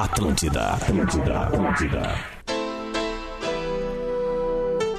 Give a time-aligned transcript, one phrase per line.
[0.00, 2.02] Atlântida, Atlântida, Atlântida.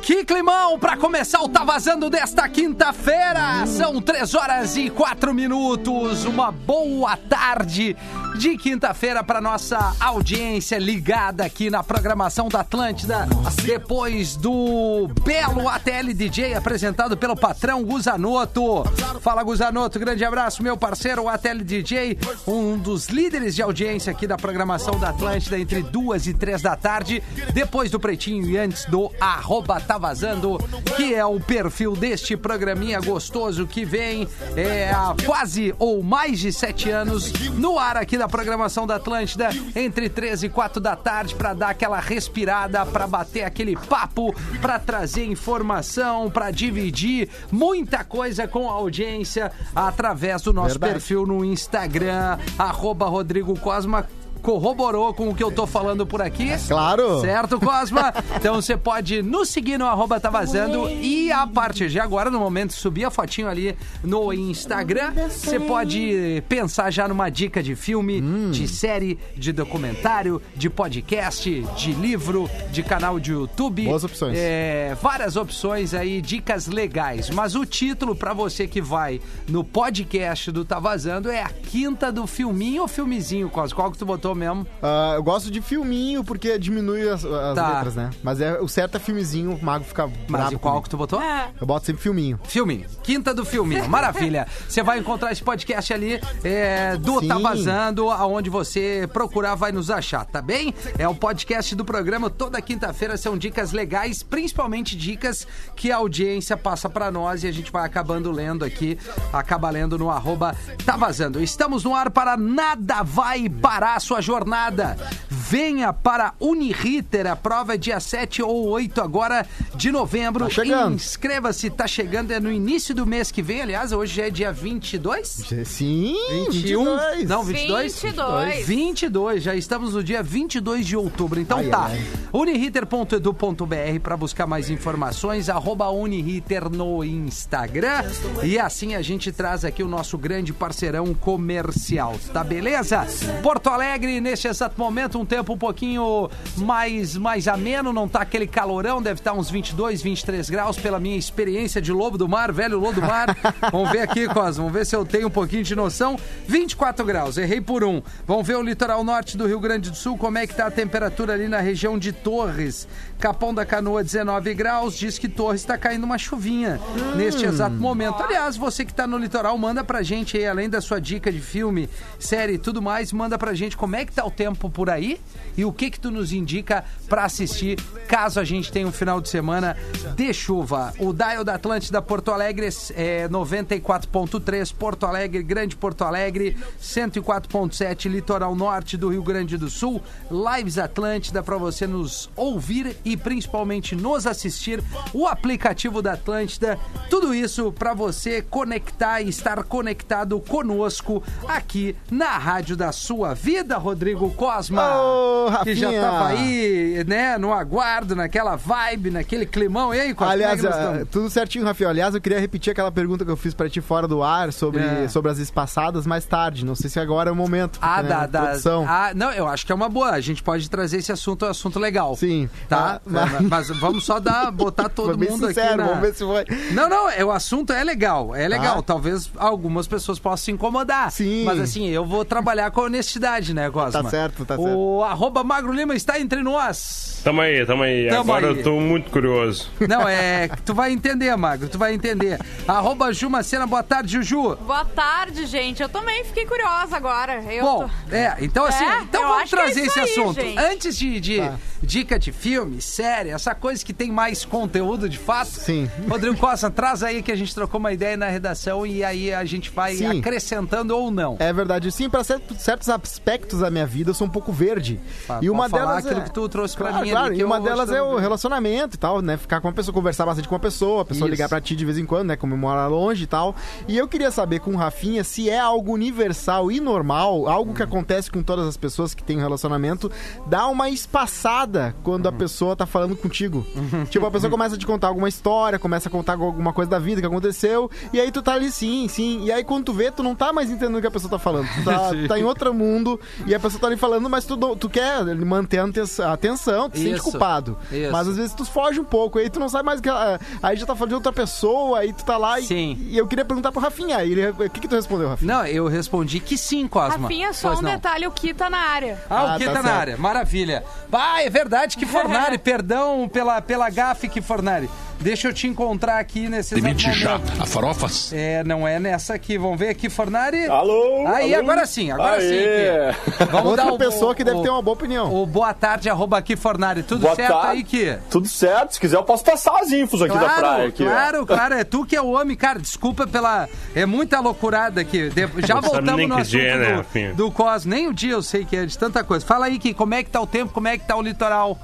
[0.04, 3.66] Que climão pra começar o Tá Vazando desta quinta-feira.
[3.66, 6.25] São três horas e quatro minutos.
[6.25, 7.98] Uma boa tarde
[8.38, 13.27] de quinta-feira para nossa audiência ligada aqui na programação da Atlântida.
[13.63, 18.84] Depois do belo ATL DJ apresentado pelo patrão Guzanoto.
[19.21, 22.17] Fala Guzanoto, grande abraço, meu parceiro, o ATL DJ,
[22.48, 26.76] um dos líderes de audiência aqui da programação da Atlântida entre duas e três da
[26.76, 27.21] tarde,
[27.54, 30.57] depois do Pretinho e antes do arroba Tá Vazando,
[30.95, 36.52] que é o perfil deste programinha gostoso que vem é, há quase ou mais de
[36.52, 41.34] sete anos no ar aqui da programação da Atlântida, entre 13 e 4 da tarde,
[41.34, 44.31] para dar aquela respirada, para bater aquele papo,
[44.62, 50.93] para trazer informação, para dividir muita coisa com a audiência através do nosso Verdade.
[50.93, 54.05] perfil no Instagram, arroba Rodrigo Cosma.
[54.41, 56.49] Corroborou com o que eu tô falando por aqui.
[56.68, 57.21] Claro.
[57.21, 58.13] Certo, Cosma?
[58.41, 62.40] Então você pode nos seguir no arroba tá vazando e a partir de agora, no
[62.40, 65.13] momento, subir a fotinho ali no Instagram.
[65.30, 68.50] Você pode pensar já numa dica de filme, Hum.
[68.52, 73.85] de série, de documentário, de podcast, de livro, de canal de YouTube.
[73.85, 74.35] Boas opções.
[74.40, 77.30] É, várias opções aí, dicas legais.
[77.30, 82.12] Mas o título pra você que vai no podcast do Tá Vazando é a quinta
[82.12, 83.75] do filminho ou filmezinho, Cosma?
[83.75, 84.66] Qual que tu botou mesmo?
[84.81, 87.74] Ah, eu gosto de filminho porque diminui as, as Tá.
[87.75, 88.09] letras, né?
[88.24, 90.84] Mas é o certo é filmezinho, o mago fica Mas bravo qual comigo.
[90.84, 91.22] que tu botou?
[91.59, 92.40] Eu boto sempre filminho.
[92.44, 94.47] Filminho, quinta do filminho, maravilha.
[94.68, 97.28] Você vai encontrar esse podcast ali é, do Sim.
[97.28, 100.74] Tá Vazando, aonde você procurar vai nos achar, tá bem?
[100.97, 106.56] É o podcast do programa, toda quinta-feira são dicas legais, principalmente dicas que a audiência
[106.57, 108.97] passa pra nós e a gente vai acabando lendo aqui,
[109.34, 111.41] acaba lendo no arroba Tá Vazando.
[111.41, 114.97] Estamos no ar para Nada Vai Parar a Jornada.
[115.30, 120.46] Venha para Uniriter, a prova é dia 7 ou 8 agora de novembro.
[120.46, 120.96] Tá chegando.
[120.96, 124.52] Inscreva-se, tá chegando, é no início do mês que vem, aliás, hoje já é dia
[124.52, 125.28] 22?
[125.66, 126.52] Sim, 21?
[126.52, 127.30] 22.
[127.30, 128.02] Não, 22?
[128.02, 128.66] 22.
[128.66, 131.40] 22, já estamos no dia 22 de outubro.
[131.40, 132.02] Então Ai, tá, ai.
[132.31, 138.04] uniriter.edu.br para buscar mais informações, arroba Uniriter no Instagram.
[138.44, 143.06] E assim a gente traz aqui o nosso grande parceirão comercial, tá beleza?
[143.42, 148.48] Porto Alegre, neste exato momento, um tempo um pouquinho mais, mais ameno, não tá aquele
[148.48, 152.80] calorão, deve estar uns 22, 23 graus pela minha experiência de lobo do mar, velho
[152.80, 153.38] lobo do mar.
[153.72, 156.18] Vamos ver aqui, Cosmo, vamos ver se eu tenho um pouquinho de noção.
[156.48, 158.02] 24 graus, errei por um.
[158.26, 160.72] Vamos ver o litoral norte do Rio Grande do Sul, como é que tá a
[160.72, 162.88] temperatura ali na região de Torres.
[163.22, 166.82] Capão da Canoa, 19 graus, diz que Torres está caindo uma chuvinha
[167.16, 168.20] neste exato momento.
[168.20, 171.40] Aliás, você que tá no litoral, manda pra gente aí, além da sua dica de
[171.40, 171.88] filme,
[172.18, 175.22] série e tudo mais, manda pra gente como é que tá o tempo por aí
[175.56, 179.22] e o que que tu nos indica pra assistir caso a gente tenha um final
[179.22, 179.78] de semana
[180.16, 180.92] de chuva.
[180.98, 188.56] O Dial da Atlântida Porto Alegre é 94.3, Porto Alegre, Grande Porto Alegre, 104.7, Litoral
[188.56, 194.26] Norte do Rio Grande do Sul, Lives Atlântida pra você nos ouvir e principalmente nos
[194.28, 194.84] assistir,
[195.14, 196.78] o aplicativo da Atlântida,
[197.10, 203.78] tudo isso pra você conectar e estar conectado conosco aqui na rádio da sua vida,
[203.78, 206.02] Rodrigo Cosma, Ô, que já Rafinha.
[206.02, 209.94] tava aí, né, no aguardo, naquela vibe, naquele climão.
[209.94, 211.10] E aí, Cosma, Aliás, é ah, estamos?
[211.10, 211.90] tudo certinho, Rafael.
[211.90, 214.82] Aliás, eu queria repetir aquela pergunta que eu fiz pra ti fora do ar sobre,
[214.82, 215.08] É.
[215.08, 216.66] sobre as espaçadas mais tarde.
[216.66, 217.80] Não sei se agora é o momento.
[217.82, 218.54] Ah, né, da, da,
[218.88, 220.12] ah, não, eu acho que é uma boa.
[220.12, 222.16] A gente pode trazer esse assunto, é um assunto legal.
[222.16, 222.50] Sim.
[222.70, 223.00] Tá?
[223.07, 223.79] Ah, mas- mas...
[223.79, 225.85] vamos só dar, botar todo mundo sincero, aqui na...
[225.85, 226.45] vamos ver se foi.
[226.73, 228.75] Não, não, é, o assunto é legal, é legal.
[228.78, 228.94] Tá.
[228.94, 231.12] Talvez algumas pessoas possam se incomodar.
[231.12, 231.44] Sim.
[231.44, 234.03] Mas assim, eu vou trabalhar com honestidade, né, Cosma?
[234.03, 237.22] Tá certo, tá O arroba Magro Lima está entre nós.
[237.23, 238.07] Tamo aí, tamo aí.
[238.09, 238.57] Tamo Agora aí.
[238.57, 239.69] eu tô muito curioso.
[239.88, 240.47] Não, é.
[240.66, 242.39] Tu vai entender, Magro, tu vai entender.
[242.68, 244.56] Arroba Jumacena, boa tarde, Juju.
[244.57, 245.81] Boa tarde, gente.
[245.83, 247.41] Eu também fiquei curiosa agora.
[247.51, 250.42] Eu Bom, tô- é, então assim, É, então vamos é trazer isso esse aí, assunto.
[250.42, 250.59] gente.
[250.59, 251.56] Antes de, de Tá.
[251.83, 255.48] dica de filme, série, essa coisa que tem mais conteúdo de fato.
[255.52, 255.90] Sim.
[256.10, 259.46] Rodrigo Costa, traz aí que a gente trocou uma ideia na redação e aí a
[259.46, 260.20] gente vai Sim.
[260.20, 261.38] acrescentando ou não.
[261.40, 261.92] É verdade.
[261.92, 265.00] Sim, pra certo- certos aspectos da minha vida eu sou um pouco verde.
[265.26, 266.24] Fa- e uma delas aquilo é...
[266.24, 267.34] que tu trouxe pra Claro, mim claro.
[267.34, 269.38] e uma delas é o relacionamento e tal, né?
[269.38, 271.32] Ficar com uma pessoa, conversar bastante com uma pessoa, a pessoa Isso.
[271.32, 272.36] ligar pra ti de vez em quando, né?
[272.36, 273.56] Como mora longe e tal.
[273.88, 277.74] E eu queria saber com o Rafinha se é algo universal e normal, algo Hum.
[277.74, 280.12] que acontece com todas as pessoas que têm um relacionamento,
[280.48, 282.30] dar uma espaçada quando Hum.
[282.30, 283.65] a pessoa tá falando contigo.
[284.09, 287.00] tipo, a pessoa começa a te contar alguma história, começa a contar alguma coisa da
[287.00, 289.44] vida que aconteceu, e aí tu tá ali, sim, sim.
[289.45, 291.39] E aí quando tu vê, tu não tá mais entendendo o que a pessoa tá
[291.39, 291.68] falando.
[291.73, 294.89] Tu tá, tá em outro mundo, e a pessoa tá ali falando, mas tu, tu
[294.89, 297.77] quer manter a atenção, tu se sente culpado.
[297.91, 298.12] Isso.
[298.12, 300.09] Mas às vezes tu foge um pouco, aí tu não sabe mais o que.
[300.09, 302.97] ela- Aí já tá falando de outra pessoa, aí tu tá lá e, Sim.
[303.09, 304.23] e eu queria perguntar pro Rafinha.
[304.23, 305.53] Ele, o que, que tu respondeu, Rafinha?
[305.53, 307.23] Não, eu respondi que sim, Cosma.
[307.23, 307.91] Rafinha, só Pois um não.
[307.91, 309.21] detalhe, o Ki tá na área.
[309.29, 310.18] Ah, o Ah, que tá tá, na área.
[310.18, 310.83] Maravilha.
[311.12, 312.57] Ah, é verdade que Fornari.
[312.63, 314.90] Perdão pela, pela gafe que Fornari.
[315.19, 317.44] Deixa eu te encontrar aqui nesse Limite chata.
[317.60, 318.31] A farofas.
[318.34, 319.56] É, não é nessa aqui.
[319.56, 320.66] Vamos ver aqui, Fornari.
[320.66, 321.28] Alô?
[321.28, 321.63] Aí, alô?
[321.63, 322.42] agora sim, agora Aê.
[322.50, 323.31] sim.
[323.31, 323.46] Ki.
[323.52, 325.31] Vamos Outra dar o- pessoa o- que deve o- ter uma boa opinião.
[325.31, 327.04] O boa tarde, arroba aqui, Fornari.
[327.04, 327.68] Tudo Boa certo tarde.
[327.68, 328.18] aí, Ki?
[328.31, 328.94] Tudo certo.
[328.96, 330.60] Se quiser, eu posso passar as infos aqui da praia.
[330.60, 331.07] Claro, Aqui, ó.
[331.10, 331.74] claro, claro.
[331.75, 332.57] É tu que é o homem.
[332.57, 333.69] Cara, desculpa pela...
[333.94, 335.30] É muita loucurada aqui.
[335.30, 337.86] De- Já voltamos nem no que assunto dia é, né, do, do Cos.
[337.86, 339.46] Nem o dia eu sei que é de tanta coisa.
[339.46, 340.74] Fala aí, Ki, como é que tá o tempo?
[340.74, 341.78] Como é que tá o litoral?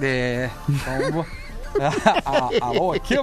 [0.00, 0.50] É...
[2.60, 3.14] Alô aqui,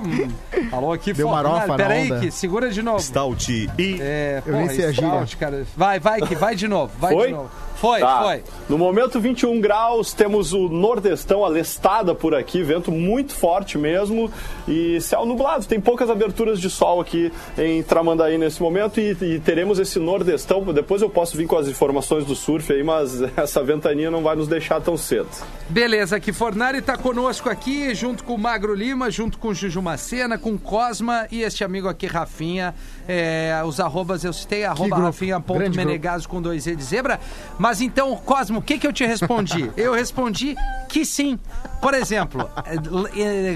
[0.72, 2.20] alô aqui, Deu marofa na Pera aí, onda.
[2.20, 3.00] que segura de novo.
[3.00, 3.98] Stout e...
[4.00, 5.10] É, Eu nem sei a gíria.
[5.10, 5.66] stout, cara.
[5.76, 7.28] Vai, vai, que vai de novo, vai Foi?
[7.28, 7.50] de novo.
[7.76, 8.22] Foi, Tá.
[8.24, 8.44] foi.
[8.70, 14.32] No momento 21 graus, temos o nordestão alestada por aqui, vento muito forte mesmo
[14.66, 15.66] e céu nublado.
[15.66, 20.64] Tem poucas aberturas de sol aqui em Tramandaí nesse momento e, e teremos esse nordestão.
[20.64, 24.38] Depois eu posso vir com as informações do surf aí, mas essa ventania não vai
[24.38, 25.28] nos deixar tão cedo.
[25.68, 30.38] Beleza, que Fornari tá conosco aqui, junto com o Magro Lima, junto com Juju Macena,
[30.38, 32.76] com Cosma e este amigo aqui, Rafinha.
[33.08, 35.88] É, os arrobas eu citei, arroba grupo, Rafinha ponto grande grupo.
[35.88, 37.20] Menegaso com dois E de zebra.
[37.58, 39.72] Mas então, Cosmo, o que que eu te respondi?
[39.76, 40.56] eu respondi
[40.90, 41.40] que sim.
[41.82, 42.76] Por exemplo, é,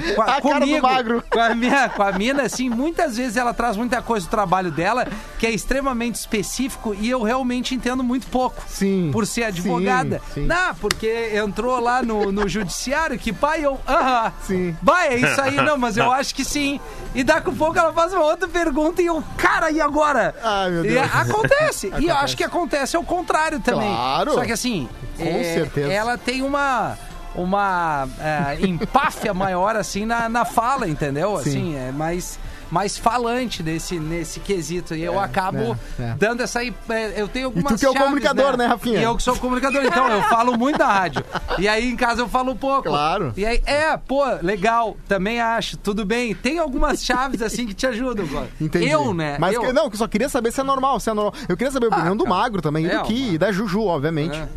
[0.10, 3.78] é, com A comigo, com a minha, com a mina, assim, muitas vezes ela traz
[3.78, 5.08] muita coisa do trabalho dela
[5.40, 8.62] que é extremamente específico e eu realmente entendo muito pouco.
[8.68, 10.20] Sim, Por ser advogada.
[10.34, 10.46] sim, sim.
[10.46, 13.80] Não, porque entrou lá no, no judiciário que pai, eu.
[13.88, 14.34] Aham.
[14.44, 14.76] Sim.
[14.82, 16.82] Vai, é isso aí, não, mas eu acho que sim.
[17.16, 20.36] E daqui a pouco ela faz uma outra pergunta e eu, cara, e agora?
[20.44, 21.16] Ai, meu E Deus.
[21.16, 21.92] acontece.
[22.00, 23.88] E eu acho que acontece ao contrário também.
[23.90, 24.34] Claro.
[24.34, 25.92] Só que assim, Com é, certeza.
[25.94, 26.98] ela tem uma.
[27.36, 31.38] Uma é, empáfia maior, assim, na, na fala, entendeu?
[31.38, 31.50] Sim.
[31.50, 32.40] Assim, é mais,
[32.70, 34.96] mais falante nesse, nesse quesito.
[34.96, 36.16] E eu acabo é, é.
[36.18, 36.64] dando essa.
[36.64, 36.74] é,
[37.16, 39.00] Eu tenho algumas que é o chaves, comunicador, né, Rafinha?
[39.00, 41.24] E eu que sou comunicador, então eu falo muito na rádio.
[41.58, 42.90] E aí em casa eu falo pouco.
[42.90, 43.34] Claro.
[43.38, 46.36] E aí, é, pô, legal, também acho, tudo bem.
[46.36, 48.50] Tem algumas chaves assim que te ajudam, agora.
[48.60, 48.90] Entendi.
[48.90, 49.38] Eu, né?
[49.40, 49.62] Mas eu.
[49.62, 51.34] que- não, só queria saber se é normal, se é normal.
[51.48, 52.36] Eu queria saber a opinião do cara.
[52.36, 54.38] Magro também, e É, do Ki, o- e da Juju, obviamente.
[54.38, 54.48] É.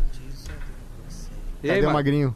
[1.63, 1.93] E aí, Cadê o?
[1.93, 2.35] Magrinho?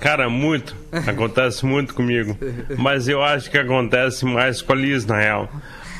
[0.00, 0.76] Cara, muito.
[1.06, 2.36] Acontece muito comigo.
[2.78, 5.50] Mas eu acho que acontece mais com a Liz, na real.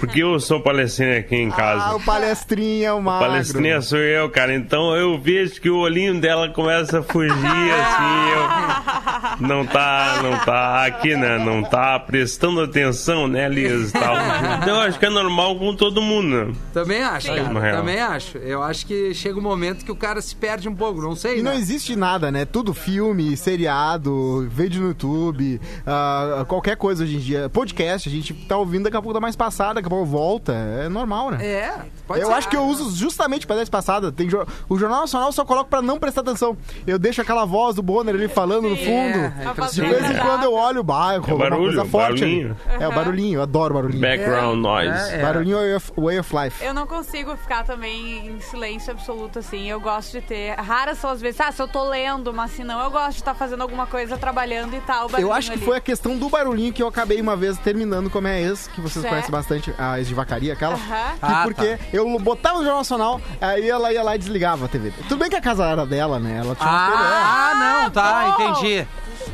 [0.01, 1.97] Porque eu sou palestrinha aqui em Ah, casa.
[1.97, 3.27] o palestrinha, o Magro.
[3.29, 4.55] Palestrinha sou eu, cara.
[4.55, 9.41] Então eu vejo que o olhinho dela começa a fugir, assim.
[9.41, 9.49] Eu...
[9.49, 11.39] Não tá, não tá aqui, né?
[11.39, 13.93] Não tá prestando atenção, né, Liz?
[13.93, 14.15] Tal.
[14.63, 16.53] Então eu acho que é normal com todo mundo, né?
[16.73, 17.77] Também acho, cara.
[17.77, 18.39] Também acho.
[18.39, 21.39] Eu acho que chega um momento que o cara se perde um pouco, não sei.
[21.39, 21.59] E não né?
[21.59, 22.45] existe nada, né?
[22.45, 27.49] Tudo filme, seriado, vídeo no YouTube, ah, qualquer coisa hoje em dia.
[27.49, 30.53] Podcast, a gente tá ouvindo, daqui a pouco dá mais passada, daqui a pouco volta.
[30.53, 31.45] É normal, né?
[31.45, 31.73] É,
[32.07, 32.33] pode eu ser.
[32.35, 34.13] acho que eu uso justamente pra dar passada.
[34.13, 36.57] Tem jo- o Jornal Nacional eu só coloco pra não prestar atenção.
[36.87, 38.85] Eu deixo aquela voz do Bonner ali falando no Sim.
[38.85, 39.19] fundo.
[39.19, 41.85] É, é Pra De vez em quando eu olho o bairro, É uma barulho, coisa
[41.85, 42.45] forte ali.
[42.45, 42.57] barulhinho.
[42.81, 44.01] É o barulhinho, eu adoro barulhinho.
[44.01, 45.11] Background noise.
[45.13, 45.23] É, é.
[45.23, 46.65] Barulhinho é way of, way of life.
[46.65, 49.69] Eu não consigo ficar também em silêncio absoluto, assim.
[49.69, 50.55] Eu gosto de ter.
[50.59, 51.41] Raras são as vezes.
[51.41, 54.17] Ah, se eu tô lendo, mas se não, eu gosto de estar fazendo alguma coisa,
[54.17, 55.09] trabalhando e tal.
[55.19, 58.19] Eu acho que foi a questão do barulhinho que eu acabei uma vez terminando com
[58.19, 59.09] a minha ex, que vocês Certo.
[59.11, 60.75] conhecem bastante, a ex de vacaria, aquela.
[60.75, 61.13] Aham.
[61.13, 64.69] Que Ah, porque eu botava no Jornal Nacional, aí ela ia lá e desligava a
[64.69, 64.93] TV.
[65.09, 66.39] Tudo bem que a casa era dela, né?
[66.45, 68.51] Ela tinha uma TV, Ah, não, tá, bom.
[68.51, 68.87] entendi.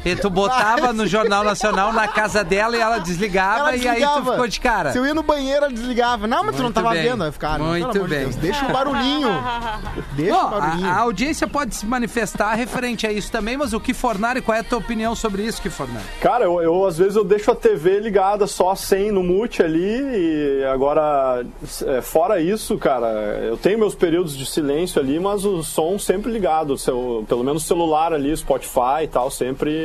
[0.04, 3.80] E tu botava no Jornal Nacional na casa dela e ela desligava, Ela e aí
[3.80, 4.30] tu desligava.
[4.32, 4.92] ficou de cara.
[4.92, 6.26] Se eu ia no banheiro, ela desligava.
[6.26, 7.02] Não, mas tu não Muito tava bem.
[7.02, 7.22] vendo.
[7.22, 8.20] Aí eu ficava, Muito amor de bem.
[8.20, 9.28] Deus, deixa o barulhinho.
[10.14, 10.88] Deixa Bom, o barulhinho.
[10.88, 14.56] a, a audiência pode se manifestar referente a isso também, mas o que Fornari, qual
[14.56, 16.04] é a tua opinião sobre isso, que Fornari?
[16.20, 19.80] Cara, eu, eu, às vezes eu deixo a TV ligada só sem no mute ali
[19.80, 21.44] e agora
[21.86, 23.06] é, fora isso, cara,
[23.42, 27.64] eu tenho meus períodos de silêncio ali, mas o som sempre ligado, seu, pelo menos
[27.64, 29.83] o celular ali, Spotify e tal, sempre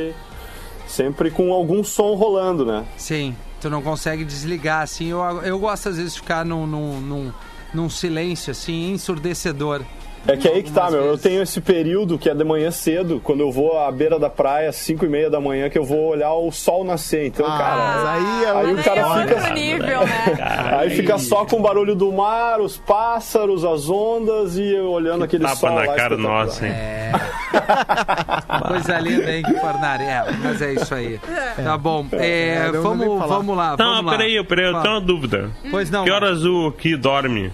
[0.88, 2.86] sempre com algum som rolando, né?
[2.98, 5.08] Sim, tu não consegue desligar, assim.
[5.08, 7.34] Eu, eu gosto às vezes de ficar num, num, num,
[7.74, 9.82] num silêncio, assim, ensurdecedor.
[10.28, 11.00] É que aí que tá, meu.
[11.02, 11.22] Eu vezes.
[11.24, 14.70] tenho esse período que é de manhã cedo, quando eu vou à beira da praia,
[14.70, 17.26] às 5 e meia da manhã, que eu vou olhar o sol nascer.
[17.28, 17.76] Então, Ah, cara.
[17.78, 19.36] mas aí é aí o cara é história.
[19.38, 20.76] outro nível, né?
[20.80, 25.24] Aí fica só com o barulho do mar, os pássaros, as ondas e eu olhando
[25.24, 26.72] aquele Tapa sol na lá cara nossa, hein?
[26.74, 27.12] É.
[28.68, 30.04] Coisa linda, hein, que Fornari.
[30.04, 31.20] É, mas é isso aí.
[31.64, 32.06] Tá bom.
[32.14, 33.70] É, É, eu não nem vamos, vamos lá.
[33.78, 34.12] Não, vamos lá.
[34.18, 35.50] peraí, peraí, eu tenho uma dúvida.
[35.72, 36.04] Pois não.
[36.04, 37.52] Que horas o que dorme?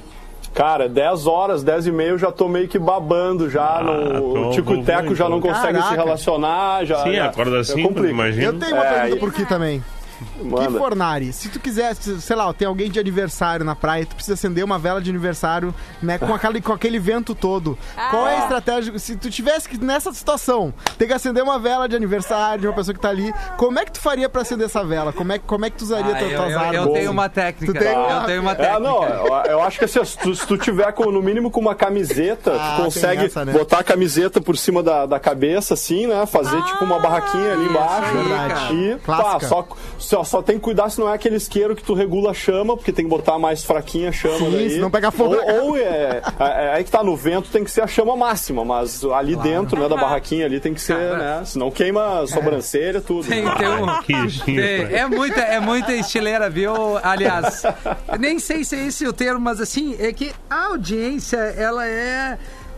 [0.56, 3.80] Cara, 10 horas, 10 e meia eu já tô meio que babando já.
[3.80, 5.52] Ah, no, tô o Tico Teco vovô, já não então.
[5.52, 6.02] consegue se Caraca.
[6.04, 6.86] relacionar.
[6.86, 8.46] Já, Sim, já, acorda assim, imagina.
[8.46, 9.84] Eu tenho uma É, pergunta por aqui também.
[10.38, 10.78] Que Manda.
[10.80, 14.64] Fornari, se tu quisesse, sei lá, tem alguém de aniversário na praia, tu precisa acender
[14.64, 17.78] uma vela de aniversário, né, com, aquele, com aquele vento todo.
[18.12, 18.98] Qual é a estratégia?
[19.00, 22.74] Se tu tivesse que, nessa situação, ter que acender uma vela de aniversário de uma
[22.74, 25.12] pessoa que tá ali, como é que tu faria pra acender essa vela?
[25.12, 26.94] Como é, como é que tu usaria Ah, tuas eu, eu- eu armas?
[26.94, 27.74] tenho uma técnica.
[27.74, 28.80] Tu tem uma- Eu tenho uma É, técnica.
[28.80, 31.60] não, eu, eu acho que assim, se tu, se tu tiver com, no mínimo com
[31.60, 33.52] uma camiseta, Ah, tu consegue essa, né?
[33.54, 36.26] botar a camiseta por cima da, da cabeça, assim, né?
[36.26, 38.06] Fazer tipo uma barraquinha ali embaixo.
[38.18, 38.76] aí, Verdade.
[38.76, 39.68] E pá, só,
[40.06, 42.76] só, só tem que cuidar se não é aquele isqueiro que tu regula a chama,
[42.78, 44.70] porque tem que botar mais fraquinha a chama Sim, daí.
[44.72, 47.72] senão pega fogo Ou, ou é, é, é aí que tá no vento, tem que
[47.72, 51.40] ser a chama máxima, mas ali dentro, né, da barraquinha ali tem que ser, Cara.
[51.40, 51.46] né?
[51.46, 53.28] Senão queima a sobrancelha, tudo.
[53.28, 53.86] Tem, tem um...
[54.46, 56.98] Tem, é muita, é muita estileira, viu?
[57.02, 57.64] Aliás,
[58.20, 62.38] nem sei se é esse o termo, mas assim, é que a audiência, ela é.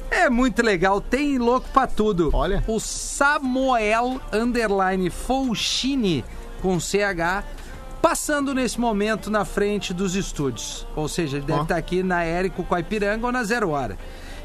[0.10, 2.30] É muito legal, tem louco pra tudo.
[2.32, 2.64] Olha.
[2.66, 6.24] O Samuel Underline Folchini
[6.62, 7.44] com CH
[8.02, 10.86] passando nesse momento na frente dos estúdios.
[10.96, 13.98] Ou seja, ele deve estar aqui na Érico com a Ipiranga ou na Zero Hora.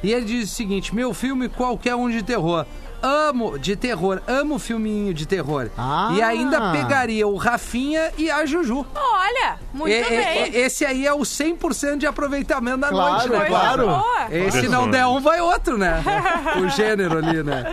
[0.03, 2.67] E ele diz o seguinte: meu filme qualquer um de terror.
[3.05, 5.69] Amo de terror, amo filminho de terror.
[5.77, 6.13] Ah.
[6.15, 8.87] E ainda pegaria o Rafinha e a Juju.
[8.95, 10.53] Olha, muito E- bem.
[10.53, 13.47] e- esse aí é o 100% de aproveitamento da Claro, noite, né?
[13.47, 13.87] Claro.
[13.89, 14.27] boa.
[14.31, 16.01] Esse não der um, vai outro, né?
[16.65, 17.65] o gênero ali, né?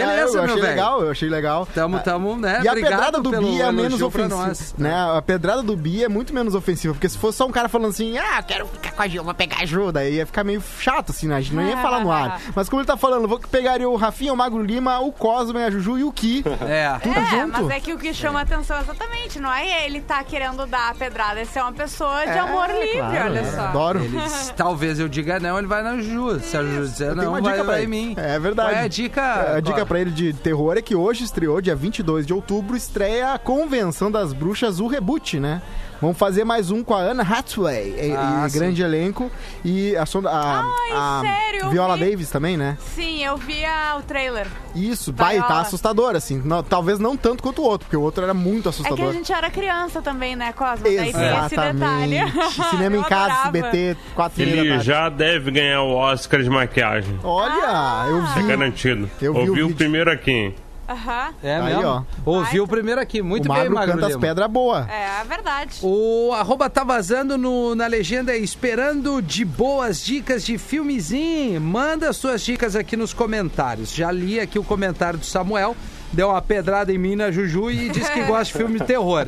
[0.00, 0.66] É, Beleza, eu meu achei velho.
[0.74, 1.66] legal, eu achei legal.
[1.74, 2.60] Tamo, tamo, né?
[2.62, 4.46] E a Obrigado pedrada do pelo Bi é menos ofensiva.
[4.46, 4.74] nós.
[4.78, 4.94] Né?
[5.16, 6.94] A pedrada do Bi é muito menos ofensiva.
[6.94, 9.34] Porque se fosse só um cara falando assim, ah, quero ficar com a Ju, vou
[9.34, 11.36] pegar a Ju, daí ia ficar meio chato, assim, né?
[11.36, 12.40] A gente não ia falar no ar.
[12.54, 15.70] Mas como ele tá falando, vou pegaria o Rafinha, o Magro Lima, o Cosmo, a
[15.70, 16.44] Juju e o Ki.
[16.68, 16.98] É.
[17.02, 17.62] Tudo É, junto.
[17.62, 20.94] mas é que o que chama atenção exatamente, não é ele tá querendo dar a
[20.94, 23.60] pedrada, é ser uma pessoa de É, amor livre, claro, olha é, só.
[23.62, 24.04] Adoro.
[24.04, 26.40] Eles, talvez eu diga não, ele vai na Juju.
[26.40, 28.14] Se a Juju dizer Eu tenho não, uma vai, dica pra vai em mim.
[28.16, 28.70] É verdade.
[28.70, 29.54] Qual é a dica?
[29.56, 29.86] A dica?
[29.88, 34.10] Pra ele de terror é que hoje estreou, dia 22 de outubro, estreia a Convenção
[34.10, 35.62] das Bruxas, o reboot, né?
[36.00, 39.28] Vamos fazer mais um com a Anna Hathaway, e, Ah, e grande elenco.
[39.64, 42.08] E a, Sonda- a, Ai, a sério, eu Viola vi.
[42.10, 42.78] Davis também, né?
[42.94, 44.46] Sim, eu vi a- o trailer.
[44.76, 46.40] Isso, vai, tá assustador, assim.
[46.44, 49.08] Não, talvez não tanto quanto o outro, porque o outro era muito É que assustador.
[49.08, 50.84] a gente era criança também, né, Cosmo?
[50.84, 52.14] Daí tem esse detalhe.
[52.16, 52.54] Exatamente.
[52.70, 53.34] Cinema em Eu casa.
[53.46, 57.18] SBT, 4 Ele já deve ganhar o Oscar de maquiagem.
[57.24, 58.42] Olha, eu Tá vi.
[58.46, 59.10] garantido.
[59.20, 59.76] Eu vi o Ouviu o vídeo.
[59.76, 60.54] primeiro aqui.
[60.88, 61.34] Aham.
[61.42, 61.86] É Aí, mesmo?
[61.86, 62.02] ó.
[62.24, 63.20] Ouviu o primeiro aqui.
[63.20, 64.20] Muito o bem, Magro Magro canta as Lima.
[64.22, 64.88] pedras boas.
[64.88, 65.78] É, é verdade.
[65.82, 71.60] O arroba tá vazando no- na legenda esperando de boas dicas de filmezinho.
[71.60, 73.92] Manda suas dicas aqui nos comentários.
[73.94, 75.76] Já li aqui o comentário do Samuel.
[76.10, 79.26] Deu uma pedrada em mim na Juju e disse que gosta de filme de terror.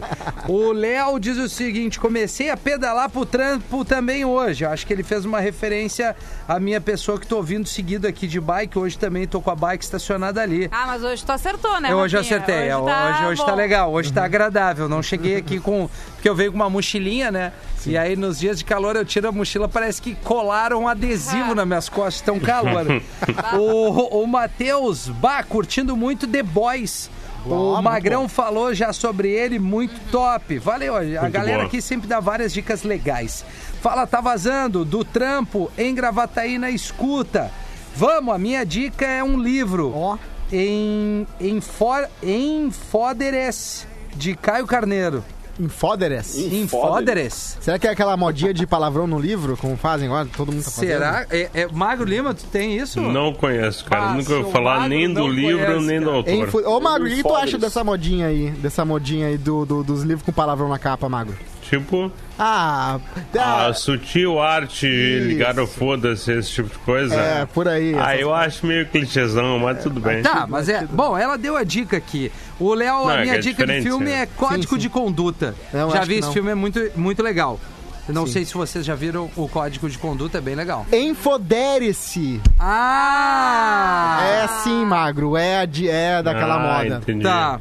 [0.48, 4.64] O Léo diz o seguinte: comecei a pedalar pro trampo também hoje.
[4.64, 6.16] Acho que ele fez uma referência
[6.50, 8.76] à minha pessoa que tô ouvindo seguido aqui de bike.
[8.76, 10.68] Hoje também tô com a bike estacionada ali.
[10.72, 12.38] Ah, mas hoje tu acertou, né, Eu hoje Rafinha?
[12.38, 12.74] acertei.
[12.74, 14.88] Hoje, tá hoje, hoje tá legal, hoje tá agradável.
[14.88, 15.88] Não cheguei aqui com.
[16.16, 17.52] Porque eu venho com uma mochilinha, né?
[17.86, 21.54] E aí nos dias de calor eu tiro a mochila, parece que colaram um adesivo
[21.54, 22.84] nas minhas costas, tão calor.
[23.56, 27.08] o o Matheus, bah, curtindo muito The Boys.
[27.46, 28.28] O muito Magrão bom.
[28.28, 30.58] falou já sobre ele, muito top.
[30.58, 31.66] Valeu, a Muito galera boa.
[31.66, 33.44] aqui sempre dá várias dicas legais.
[33.80, 37.50] Fala, tá vazando, do trampo em Gravataí na escuta.
[37.96, 40.18] Vamos, a minha dica é um livro Ó.
[40.52, 45.24] em, em, for, em Foderes, de Caio Carneiro.
[45.58, 46.36] Infoderes.
[46.36, 47.58] Em Foderes?
[47.60, 50.28] Será que é aquela modinha de palavrão no livro, como fazem agora?
[50.36, 50.88] Todo mundo tá fazendo?
[50.90, 51.26] Será?
[51.30, 53.00] É, é- Magro Lima, tu tem isso?
[53.00, 54.10] Não conheço, cara.
[54.10, 56.32] Ah, Nunca ouvi falar magro nem do livro, conhece, nem do autor.
[56.34, 56.58] Info...
[56.68, 57.44] Ô, Magro, o que tu Infoderes.
[57.48, 58.50] acha dessa modinha aí?
[58.50, 61.34] Dessa modinha aí do, do- dos livros com palavrão na capa, Magro?
[61.70, 62.98] Tipo, Ah,
[63.38, 67.14] ah, a sutil arte ligada ao foda-se, esse tipo de coisa.
[67.14, 67.94] é, por aí.
[67.96, 70.20] Ah, eu acho meio clichêzão, mas tudo bem.
[70.20, 70.84] Tá, mas é.
[70.84, 72.32] Bom, ela deu a dica aqui.
[72.58, 74.22] O Léo, a é minha é dica de filme né?
[74.22, 74.78] é Código Sim, sim.
[74.78, 75.54] de Conduta.
[75.72, 76.32] Não, já vi esse não.
[76.32, 77.60] filme, é muito, muito legal.
[78.08, 78.32] Eu não Sim.
[78.32, 80.84] sei se vocês já viram o Código de Conduta, é bem legal.
[80.92, 82.40] Enfodere-se.
[82.58, 84.18] Ah!
[84.24, 85.36] É sim, Magro.
[85.36, 86.96] É, a de, é daquela ah, moda.
[86.96, 87.22] Entendi.
[87.22, 87.60] Tá.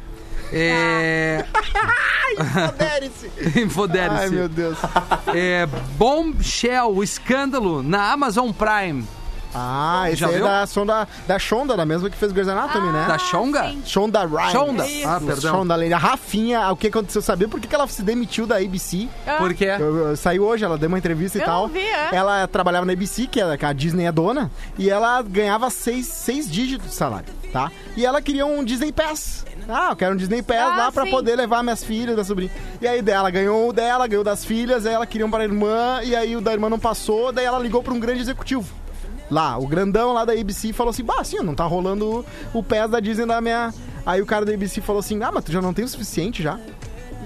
[0.52, 1.44] É.
[2.38, 3.60] Enfodere-se.
[3.60, 4.16] Infodere-se.
[4.22, 4.78] Ai, meu Deus.
[5.34, 5.66] É,
[5.96, 9.04] Bombshell, o escândalo, na Amazon Prime.
[9.54, 10.46] Ah, esse Já aí é viu?
[10.46, 13.04] da, Sonda, da Shonda, da mesma que fez Grey's Anatomy, né?
[13.08, 13.64] Da Shonga?
[13.70, 13.82] sim.
[13.84, 14.52] Shonda Rhimes.
[14.52, 14.86] Shonda.
[14.86, 15.08] Isso.
[15.08, 15.54] Ah, perdão.
[15.54, 15.92] Shonda Lane.
[15.92, 17.20] A Rafinha, o que aconteceu?
[17.22, 19.08] Sabia por que que ela se demitiu da ABC?
[19.38, 19.64] Por quê?
[19.78, 21.62] Eu- eu- saiu hoje, ela deu uma entrevista e Eu tal.
[21.66, 22.08] não vi, é?
[22.14, 26.06] Ela trabalhava na ABC, que, é, que a Disney é dona, e ela ganhava seis,
[26.06, 27.40] seis dígitos de salário.
[27.52, 27.68] tá?
[27.96, 29.44] E ela queria um Disney Pass.
[29.68, 31.10] Ah, eu quero um Disney Pass Ah, lá pra sim.
[31.10, 32.50] poder levar minhas filhas, da sobrinha.
[32.80, 36.00] E aí dela ganhou o dela, ganhou das filhas, aí ela queria um pra irmã,
[36.04, 38.72] e aí o da irmã não passou, daí ela ligou pra um grande executivo.
[39.30, 42.90] Lá, o grandão lá da ABC falou assim: Bah, assim, não tá rolando o, PES
[42.90, 43.72] da Disney da minha.
[44.04, 46.42] Aí o cara da ABC falou assim: Ah, mas tu já não tem o suficiente
[46.42, 46.58] já?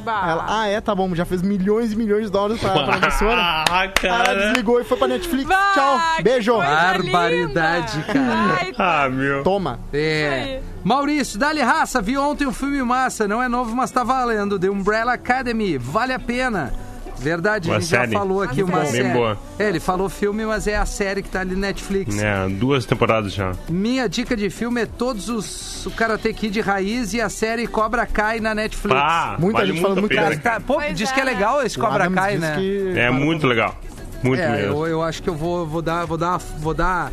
[0.07, 2.97] Aí ela, ah, é, tá bom, já fez milhões e milhões de dólares pra, pra
[3.09, 3.41] emissora.
[3.41, 4.35] Ah, Aí Ela cara.
[4.49, 5.49] desligou e foi pra Netflix.
[5.49, 6.59] Bah, Tchau, beijo.
[6.59, 8.59] Barbaridade, cara.
[8.61, 9.43] Ai, Ah, meu.
[9.43, 9.81] Toma.
[9.95, 10.61] É.
[10.83, 14.59] Maurício, dá-lhe raça, vi ontem um filme massa, não é novo, mas tá valendo.
[14.59, 16.75] The Umbrella Academy, vale a pena.
[17.19, 18.13] Verdade, Uma a gente série.
[18.13, 19.09] já falou aqui Uma série.
[19.13, 19.39] boa.
[19.59, 22.19] É, ele falou filme, mas é a série que tá ali Netflix.
[22.19, 23.53] É, duas temporadas já.
[23.69, 28.07] Minha dica de filme é todos os o Karate Kid raiz e a série Cobra
[28.07, 28.99] Kai na Netflix.
[28.99, 30.37] Pá, Muita vale gente falando muito pena.
[30.39, 32.57] Tá, pô, Pois diz é, que é legal esse Cobra Adams Kai, né?
[32.57, 33.79] que- É muito legal.
[34.23, 34.87] Muito É, mesmo.
[34.87, 37.13] eu, eu acho que eu vou, vou dar, vou dar, vou dar,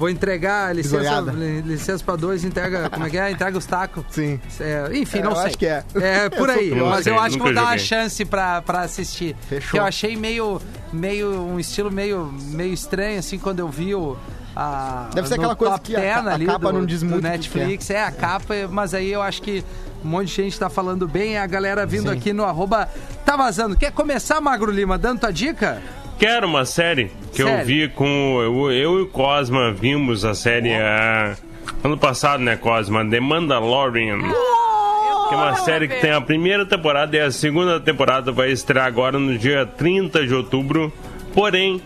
[0.00, 1.20] vou entregar licença,
[1.64, 3.30] licença pra dois, entrega, como é que é?
[3.30, 4.02] Entrega os tacos.
[4.10, 4.40] Sim.
[4.58, 5.46] É, enfim, É, não eu sei.
[5.46, 5.84] acho que é.
[5.94, 9.36] É por Eu aí, mas eu acho que vou dar uma chance pra, pra assistir.
[9.48, 9.72] Fechou.
[9.72, 10.60] Que eu achei meio,
[10.92, 14.16] meio um estilo meio, meio estranho assim quando eu vi o
[14.56, 17.00] a Deve ser aquela coisa que a 10 ca- a ali capa do, não diz
[17.00, 19.64] do muito Netflix, é a capa, mas aí eu acho que
[20.04, 22.16] um monte de gente tá falando bem, a galera vindo Sim.
[22.16, 22.88] aqui no arroba
[23.24, 23.76] tá vazando.
[23.76, 25.80] Quer começar, Magro Lima, dando tua dica?
[26.20, 27.60] Quero uma série que Série.
[27.60, 28.04] eu vi com.
[28.42, 31.34] Eu, eu e o Cosma vimos a série ah,
[31.82, 33.08] ano passado, né, Cosma?
[33.08, 34.18] The Mandalorian.
[34.18, 38.84] Que é uma série que tem a primeira temporada e a segunda temporada vai estrear
[38.84, 40.92] agora no dia 30 de outubro.
[41.32, 41.80] Porém,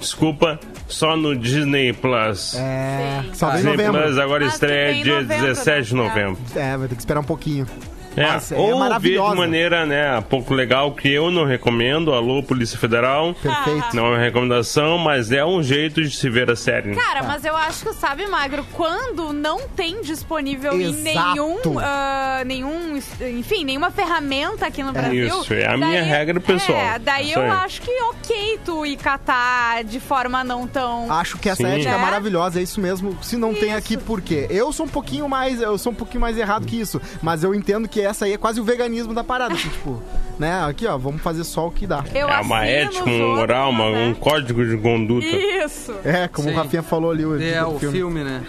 [0.00, 2.56] desculpa, só no Disney Plus.
[2.56, 3.20] É.
[3.22, 3.34] Sim.
[3.34, 4.02] Só Disney novembro.
[4.02, 6.02] Plus agora Mas estreia dia novembro, 17 de né?
[6.02, 6.38] novembro.
[6.56, 7.66] É, vai ter que esperar um pouquinho.
[8.16, 9.30] É, Nossa, é ou ver maravilhosa.
[9.32, 12.12] de maneira, né, pouco legal que eu não recomendo.
[12.14, 13.34] Alô, Polícia Federal.
[13.34, 13.94] Perfeito.
[13.94, 16.94] Não é uma recomendação, mas é um jeito de se ver a série.
[16.94, 21.02] Cara, mas eu acho que, sabe, Magro, quando não tem disponível em Exato.
[21.34, 25.26] nenhum, ah, nenhum, enfim, nenhuma ferramenta aqui no Brasil.
[25.26, 26.78] Isso, é a minha regra pessoal.
[26.78, 27.50] É, daí Isso eu aí.
[27.50, 31.12] acho que ok tu ir catar de forma não tão...
[31.12, 31.74] Acho que essa Sim.
[31.74, 31.98] ética é Né?
[31.98, 33.16] maravilhosa, é isso mesmo.
[33.22, 34.46] Se não tem aqui, por quê?
[34.48, 37.54] Eu sou um pouquinho mais, eu sou um pouquinho mais errado que isso, mas eu
[37.54, 40.00] entendo que essa aí é quase o veganismo da parada, assim, tipo,
[40.38, 40.64] né?
[40.64, 42.04] Aqui, ó, vamos fazer só o que dá.
[42.14, 44.06] Eu é uma ética, um outros, moral, uma- né?
[44.08, 45.26] um código de conduta.
[45.26, 45.94] Isso.
[46.04, 46.54] É, como Sim.
[46.54, 48.42] o Rafinha falou ali, o, É, o filme, né?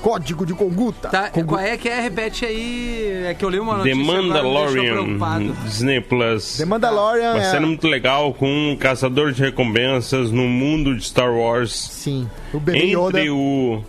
[0.00, 1.08] Código de conduta.
[1.08, 1.54] Tá, Conduta.
[1.54, 2.00] qual é que é?
[2.00, 3.24] Repete aí.
[3.26, 5.52] É que eu li uma The notícia deixou Mandalorian, preocupado.
[5.64, 6.56] Disney Plus.
[6.58, 7.50] The Mandalorian Uma é...
[7.50, 11.72] série muito legal com um caçador de recompensas no mundo de Star Wars.
[11.72, 13.18] Sim, o bebê Yoda.
[13.18, 13.36] Entre o.
[13.82, 13.84] o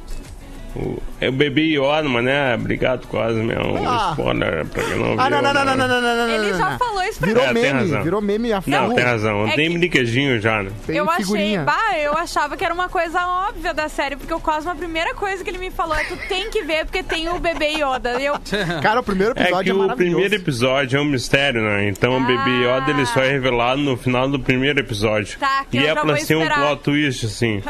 [1.22, 2.56] é o bebê Yoda, mas né?
[2.56, 3.60] Obrigado, quase, meu.
[3.88, 4.10] Ah.
[4.12, 5.20] Spoiler pra quem não viu.
[5.22, 5.76] Ah, não, não, não, né?
[5.76, 6.78] não, não, não, não, não, Ele não, já não.
[6.80, 9.48] falou isso pra Virou É, meme, virou meme a Não, tem razão.
[9.48, 10.72] É tem que- brinquedinho já, né?
[10.86, 11.64] Tem eu figurinha.
[11.64, 14.76] achei, bah, eu achava que era uma coisa óbvia da série, porque o Cosmo, a
[14.76, 17.70] primeira coisa que ele me falou é tu tem que ver porque tem o bebê
[17.74, 18.20] Yoda.
[18.22, 18.36] Eu,
[18.82, 21.88] Cara, o primeiro É episódio que é, o primeiro episódio é um mistério, né?
[21.90, 22.78] Então o Baby Ah.
[22.80, 25.38] Yoda ele só é revelado no final do primeiro episódio.
[25.40, 26.60] Tá, que e eu é já pra vou ser um esperar.
[26.68, 27.62] plot twist, assim.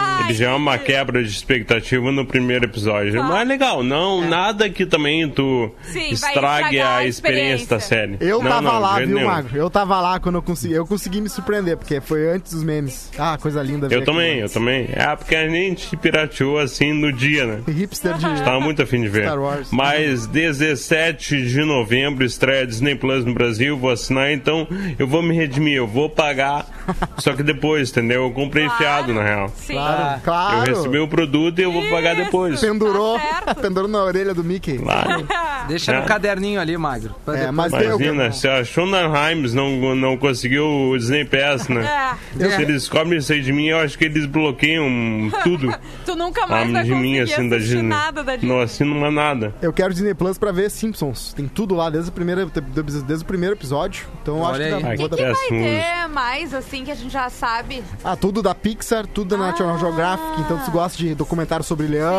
[0.00, 3.12] Ah, Ele já é uma quebra de expectativa no primeiro episódio.
[3.12, 3.22] Tá.
[3.22, 8.16] Mas é legal, não, nada que também tu Sim, estrague a a experiência da série.
[8.20, 9.26] Eu não, tava não, lá, viu, nenhum.
[9.26, 9.56] Magro?
[9.56, 10.74] Eu tava lá quando eu consegui.
[10.74, 13.10] Eu consegui me surpreender, porque foi antes dos memes.
[13.18, 13.88] Ah, coisa linda.
[13.90, 14.88] Eu também, eu também.
[14.92, 17.62] É porque a gente pirateou assim no dia, né?
[17.68, 18.42] Hipster de.
[18.42, 19.24] Tava muito afim de ver.
[19.24, 19.68] Star Wars.
[19.70, 24.66] Mas 17 de novembro estreia Disney Plus no Brasil, vou assinar, então
[24.98, 26.66] eu vou me redimir, eu vou pagar.
[27.18, 28.22] Só que depois, entendeu?
[28.24, 28.76] Eu comprei Claro.
[28.78, 29.48] fiado, na real.
[29.56, 29.74] Sim.
[29.74, 30.56] Claro, claro.
[30.56, 32.22] Eu recebi o produto e eu vou pagar Isso.
[32.28, 32.60] Depois.
[32.60, 34.78] Pendurou, Tá pendurou na orelha do Mickey.
[34.78, 35.26] Claro.
[35.68, 36.02] Deixa no É.
[36.04, 37.14] caderninho ali, Magro.
[37.28, 42.16] É, mas Imagina, se a Shonda Rhimes não, não conseguiu o Disney Pass, né?
[42.38, 42.48] É.
[42.50, 44.86] Se eles cobrem isso aí de mim, eu acho que eles bloqueiam
[45.44, 47.82] tudo Tu nunca ah, mais vai de mim, assim, da Disney.
[47.82, 48.48] nada da Disney.
[48.54, 49.54] Não assino mais nada.
[49.60, 51.32] Eu quero Disney Plus pra ver Simpsons.
[51.34, 52.50] Tem tudo lá desde o primeiro,
[53.06, 54.06] desde o primeiro episódio.
[54.22, 54.82] Então eu acho Olha que aí.
[54.82, 57.82] dá, que dar- Vai ter mais, assim, que a gente já sabe.
[58.04, 59.78] Ah, tudo da Pixar, tudo da National Ah.
[59.78, 60.40] Geographic.
[60.40, 62.17] Então se gosta de documentário sobre leão,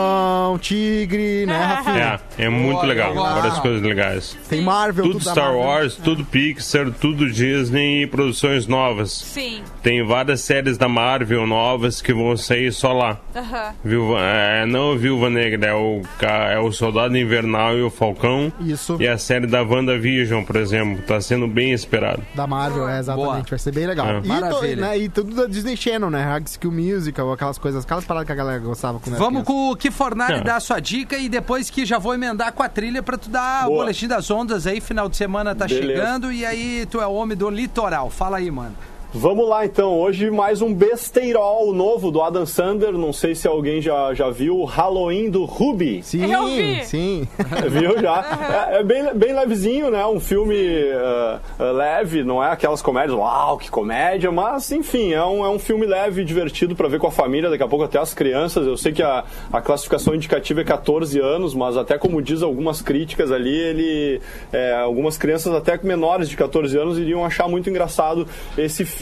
[0.62, 2.20] tigre, né, Rafinha?
[2.38, 3.14] É, é muito Boa, legal.
[3.14, 3.34] boa.
[3.36, 4.38] Várias coisas legais.
[4.50, 5.60] Tem Marvel, Tudo da Star Marvel.
[5.62, 9.12] Wars, tudo Pixar, tudo Disney e produções novas.
[9.12, 9.62] Sim.
[9.82, 13.18] Tem várias séries da Marvel novas que vão sair só lá.
[13.36, 13.74] Aham.
[13.84, 17.90] Viúva, é, não a Viúva Negra, é o, ca- é o Soldado Invernal e o
[17.90, 18.52] Falcão.
[18.60, 22.22] Isso, E a série da WandaVision, por exemplo, tá sendo bem esperado.
[22.36, 23.26] da Marvel, é, exatamente.
[23.30, 23.44] Boa.
[23.50, 24.08] Vai ser bem legal.
[24.08, 24.18] É.
[24.20, 24.76] E, to- Maravilha.
[24.76, 26.24] né, e tudo da Disney Channel, né?
[26.24, 29.46] High School Musical, aquelas coisas, aquelas paradas que a galera gostava quando era Vamos criança.
[29.52, 30.44] com o que Fornari Não.
[30.44, 33.30] dar a sua dica e depois que já vou emendar com a trilha pra tu
[33.30, 33.80] dar o Boa.
[33.84, 35.88] boletim das ondas aí, final de semana tá Beleza.
[35.88, 38.10] chegando e aí tu é homem do litoral.
[38.10, 38.76] Fala aí, mano.
[39.12, 42.92] Vamos lá então, hoje mais um besteirol novo do Adam Sandler.
[42.94, 46.04] Não sei se alguém já, já viu o Halloween do Ruby.
[46.04, 46.86] Sim, Eu vi.
[46.86, 47.28] sim.
[47.72, 48.70] Viu já?
[48.72, 50.06] É, é bem, bem levezinho, né?
[50.06, 50.56] Um filme
[50.94, 51.40] ah,
[51.72, 55.88] leve, não é aquelas comédias, uau, que comédia, mas enfim, é um, é um filme
[55.88, 58.68] leve, divertido pra ver com a família, daqui a pouco até as crianças.
[58.68, 62.80] Eu sei que a, a classificação indicativa é 14 anos, mas até como diz algumas
[62.80, 64.22] críticas ali, ele.
[64.54, 68.99] é, algumas crianças até menores de 14 anos iriam achar muito engraçado esse filme.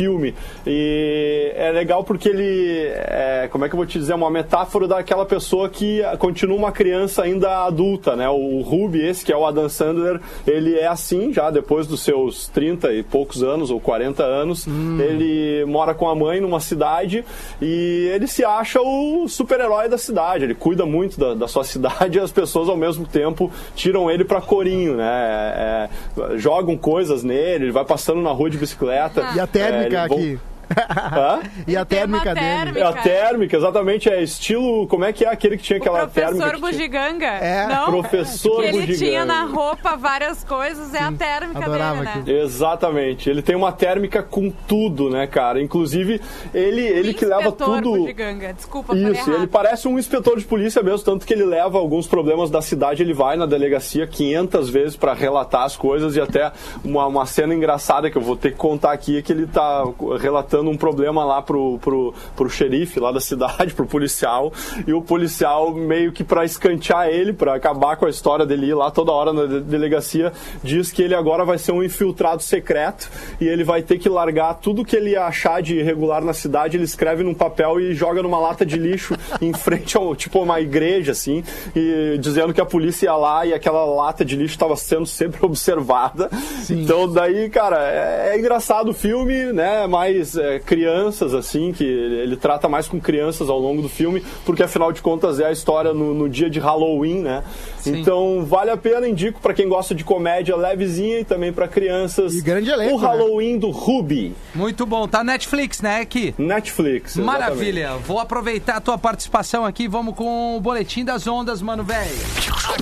[0.65, 2.91] E é legal porque ele.
[2.93, 4.13] É, como é que eu vou te dizer?
[4.13, 8.29] É uma metáfora daquela pessoa que continua uma criança ainda adulta, né?
[8.29, 12.47] O Ruby, esse que é o Adam Sandler, ele é assim já depois dos seus
[12.49, 14.67] 30 e poucos anos, ou 40 anos.
[14.67, 17.23] Ele mora com a mãe numa cidade
[17.62, 20.43] e ele se acha o super-herói da cidade.
[20.43, 24.23] Ele cuida muito da, da sua cidade e as pessoas ao mesmo tempo tiram ele
[24.23, 25.07] pra corinho, né?
[25.07, 25.89] É,
[26.33, 29.21] é, jogam coisas nele, ele vai passando na rua de bicicleta.
[29.36, 30.39] E a térmica É, vão- aqui.
[31.67, 32.47] E a térmica dele.
[32.80, 33.01] É a térmica.
[33.03, 34.10] térmica, exatamente.
[34.10, 34.88] É estilo.
[34.88, 36.49] Como é que é aquele que tinha O aquela térmica?
[36.49, 37.25] professor que tinha- Bugiganga.
[37.25, 37.67] É.
[37.67, 37.86] Não?
[37.86, 38.97] Professor que ele Bugiganga.
[39.06, 42.43] tinha na roupa várias coisas, é a térmica adorava dele, né?
[42.43, 43.30] Exatamente.
[43.30, 45.62] Ele tem uma térmica com tudo, né, cara?
[45.62, 46.21] Inclusive,
[46.53, 47.91] ele, ele que leva Inspetor tudo.
[47.91, 48.53] Bugiganga.
[48.53, 52.49] Desculpa, Isso, ele parece um inspetor de polícia mesmo, tanto que ele leva alguns problemas
[52.49, 56.51] da cidade, ele vai na delegacia 500 vezes pra relatar as coisas e até
[56.84, 59.84] uma, uma cena engraçada que eu vou ter que contar aqui é que ele tá
[60.19, 64.52] relatando um problema lá pro, pro, pro xerife lá da cidade, pro policial,
[64.86, 68.74] e o policial meio que pra escantear ele, pra acabar com a história dele ir
[68.74, 70.32] lá toda hora na de- delegacia,
[70.63, 74.56] diz que ele agora vai ser um infiltrado secreto e ele vai ter que largar
[74.56, 78.39] tudo que ele achar de irregular na cidade, ele escreve num papel e joga numa
[78.39, 81.43] lata de lixo em frente ao tipo uma igreja assim,
[81.76, 85.39] e dizendo que a polícia ia lá e aquela lata de lixo estava sendo sempre
[85.46, 86.30] observada.
[86.70, 89.88] Então daí, cara, é, é engraçado o filme, né?
[89.88, 94.23] Mais é, crianças assim, que ele, ele trata mais com crianças ao longo do filme,
[94.45, 97.43] porque afinal de contas é a história no, no dia de Halloween, né?
[97.86, 102.33] Então vale a pena, indico pra quem gosta de comédia levezinha e também pra crianças.
[102.33, 103.07] E grande elenco, O né?
[103.07, 105.07] Halloween do Ruby, Muito bom.
[105.07, 106.33] Tá Netflix, né, aqui?
[106.38, 107.15] Netflix.
[107.17, 107.39] exatamente.
[107.39, 107.97] Maravilha.
[107.97, 109.88] Vou aproveitar a tua participação aqui.
[109.88, 112.15] Vamos com o boletim das ondas, mano, velho.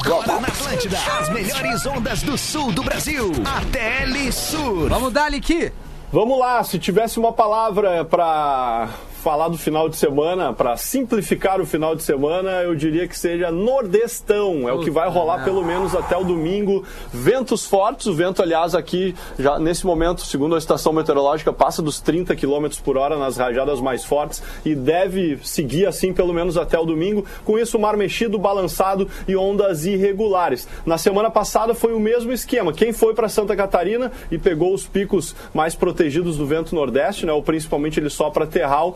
[0.02, 3.32] Agora na Atlântida, as melhores ondas do sul do Brasil.
[3.46, 4.90] ATL Sur.
[4.90, 5.72] Vamos dar aqui.
[6.12, 8.90] Vamos lá, se tivesse uma palavra pra
[9.26, 13.50] falar do final de semana, pra simplificar o final de semana, eu diria que seja
[13.50, 14.70] nordestão.
[14.70, 16.84] É o que vai rolar pelo menos até o domingo.
[17.12, 22.00] Ventos fortes, o vento, aliás, aqui, já nesse momento, segundo a estação meteorológica, passa dos
[22.00, 26.78] 30 km por hora nas rajadas mais fortes e deve seguir assim pelo menos até
[26.78, 27.26] o domingo.
[27.44, 30.68] Com isso, mar mexido, balançado e ondas irregulares.
[30.86, 32.72] Na semana passada foi o mesmo esquema.
[32.72, 37.34] Quem foi para Santa Catarina e pegou os picos mais protegidos do vento nordeste, né,
[37.34, 38.96] ou principalmente ele só para terral,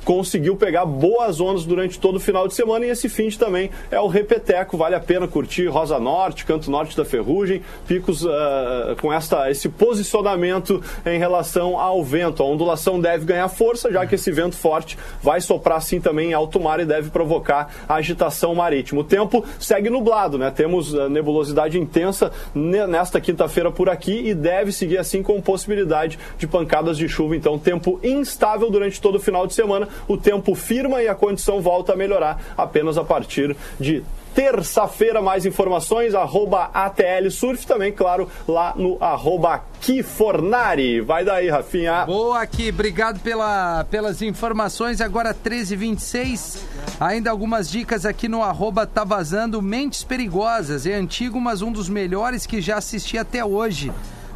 [0.03, 3.69] conseguiu pegar boas ondas durante todo o final de semana e esse fim de também
[3.89, 4.77] é o repeteco.
[4.77, 9.69] Vale a pena curtir Rosa Norte, Canto Norte da Ferrugem, picos ah, com esta, esse
[9.69, 12.41] posicionamento em relação ao vento.
[12.43, 16.33] A ondulação deve ganhar força, já que esse vento forte vai soprar assim também em
[16.33, 19.01] alto mar e deve provocar agitação marítima.
[19.01, 20.51] O tempo segue nublado, né?
[20.51, 26.17] Temos ah, nebulosidade intensa ne- nesta quinta-feira por aqui e deve seguir assim com possibilidade
[26.37, 27.35] de pancadas de chuva.
[27.35, 29.87] Então, tempo instável durante todo o final de semana.
[30.07, 35.21] O tempo firma e a condição volta a melhorar apenas a partir de terça-feira.
[35.21, 41.01] Mais informações, arroba ATL Surf, também, claro, lá no arroba Kifornari.
[41.01, 42.05] Vai daí, Rafinha.
[42.05, 45.01] Boa aqui, obrigado pela, pelas informações.
[45.01, 46.59] Agora 13h26.
[46.99, 50.85] Ainda algumas dicas aqui no arroba tá vazando Mentes Perigosas.
[50.85, 53.91] É antigo, mas um dos melhores que já assisti até hoje.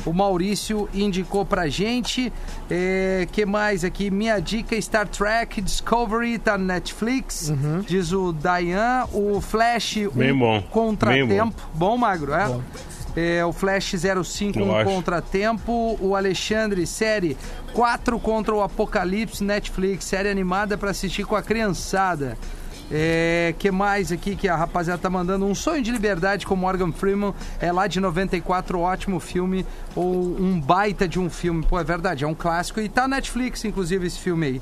[0.05, 2.31] O Maurício indicou pra gente.
[2.69, 4.11] É, que mais aqui?
[4.11, 7.51] Minha dica Star Trek Discovery tá no Netflix.
[7.87, 9.05] Diz o Dayan.
[9.11, 11.61] O Flash Bem um bom, Contratempo.
[11.73, 12.59] Bom, Magro, é?
[13.15, 15.97] É, o Flash 05 Eu um contratempo.
[16.01, 17.37] O Alexandre, série
[17.73, 22.37] 4 contra o Apocalipse, Netflix, série animada pra assistir com a criançada.
[22.91, 25.45] É, que mais aqui que a rapaziada tá mandando?
[25.45, 27.33] Um Sonho de Liberdade com Morgan Freeman.
[27.59, 29.65] É lá de 94, ótimo filme.
[29.95, 31.65] Ou um baita de um filme.
[31.65, 32.79] Pô, é verdade, é um clássico.
[32.79, 34.61] E tá na Netflix, inclusive, esse filme aí.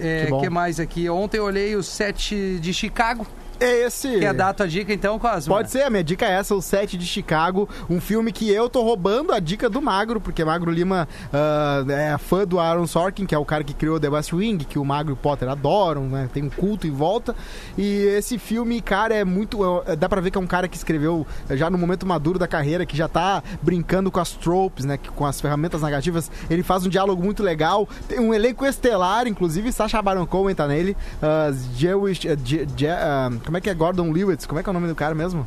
[0.00, 1.08] É, Que que mais aqui?
[1.08, 3.26] Ontem eu olhei o set de Chicago.
[3.62, 4.18] É esse.
[4.18, 5.54] Quer dar a tua dica então, Cosmo?
[5.54, 8.68] Pode ser, a minha dica é essa, o Sete de Chicago, um filme que eu
[8.68, 13.26] tô roubando a dica do Magro, porque Magro Lima ah, é fã do Aaron Sorkin,
[13.26, 15.48] que é o cara que criou The West Wing, que o Magro e o Potter
[15.48, 16.28] adoram, né?
[16.32, 17.34] Tem um culto em volta.
[17.78, 19.60] E esse filme, cara, é muito.
[19.86, 22.48] é- dá pra ver que é um cara que escreveu já no momento maduro da
[22.48, 24.98] carreira, que já tá brincando com as tropes, né?
[25.14, 26.30] Com as ferramentas negativas.
[26.50, 27.88] Ele faz um diálogo muito legal.
[28.08, 30.96] Tem um elenco estelar, inclusive, Sacha Baron Cohen tá nele.
[31.22, 33.74] Uh, Jewish, uh, Je- Je- ah, como é que é?
[33.74, 34.46] Gordon Lewis.
[34.46, 35.46] Como é que é o nome do cara mesmo?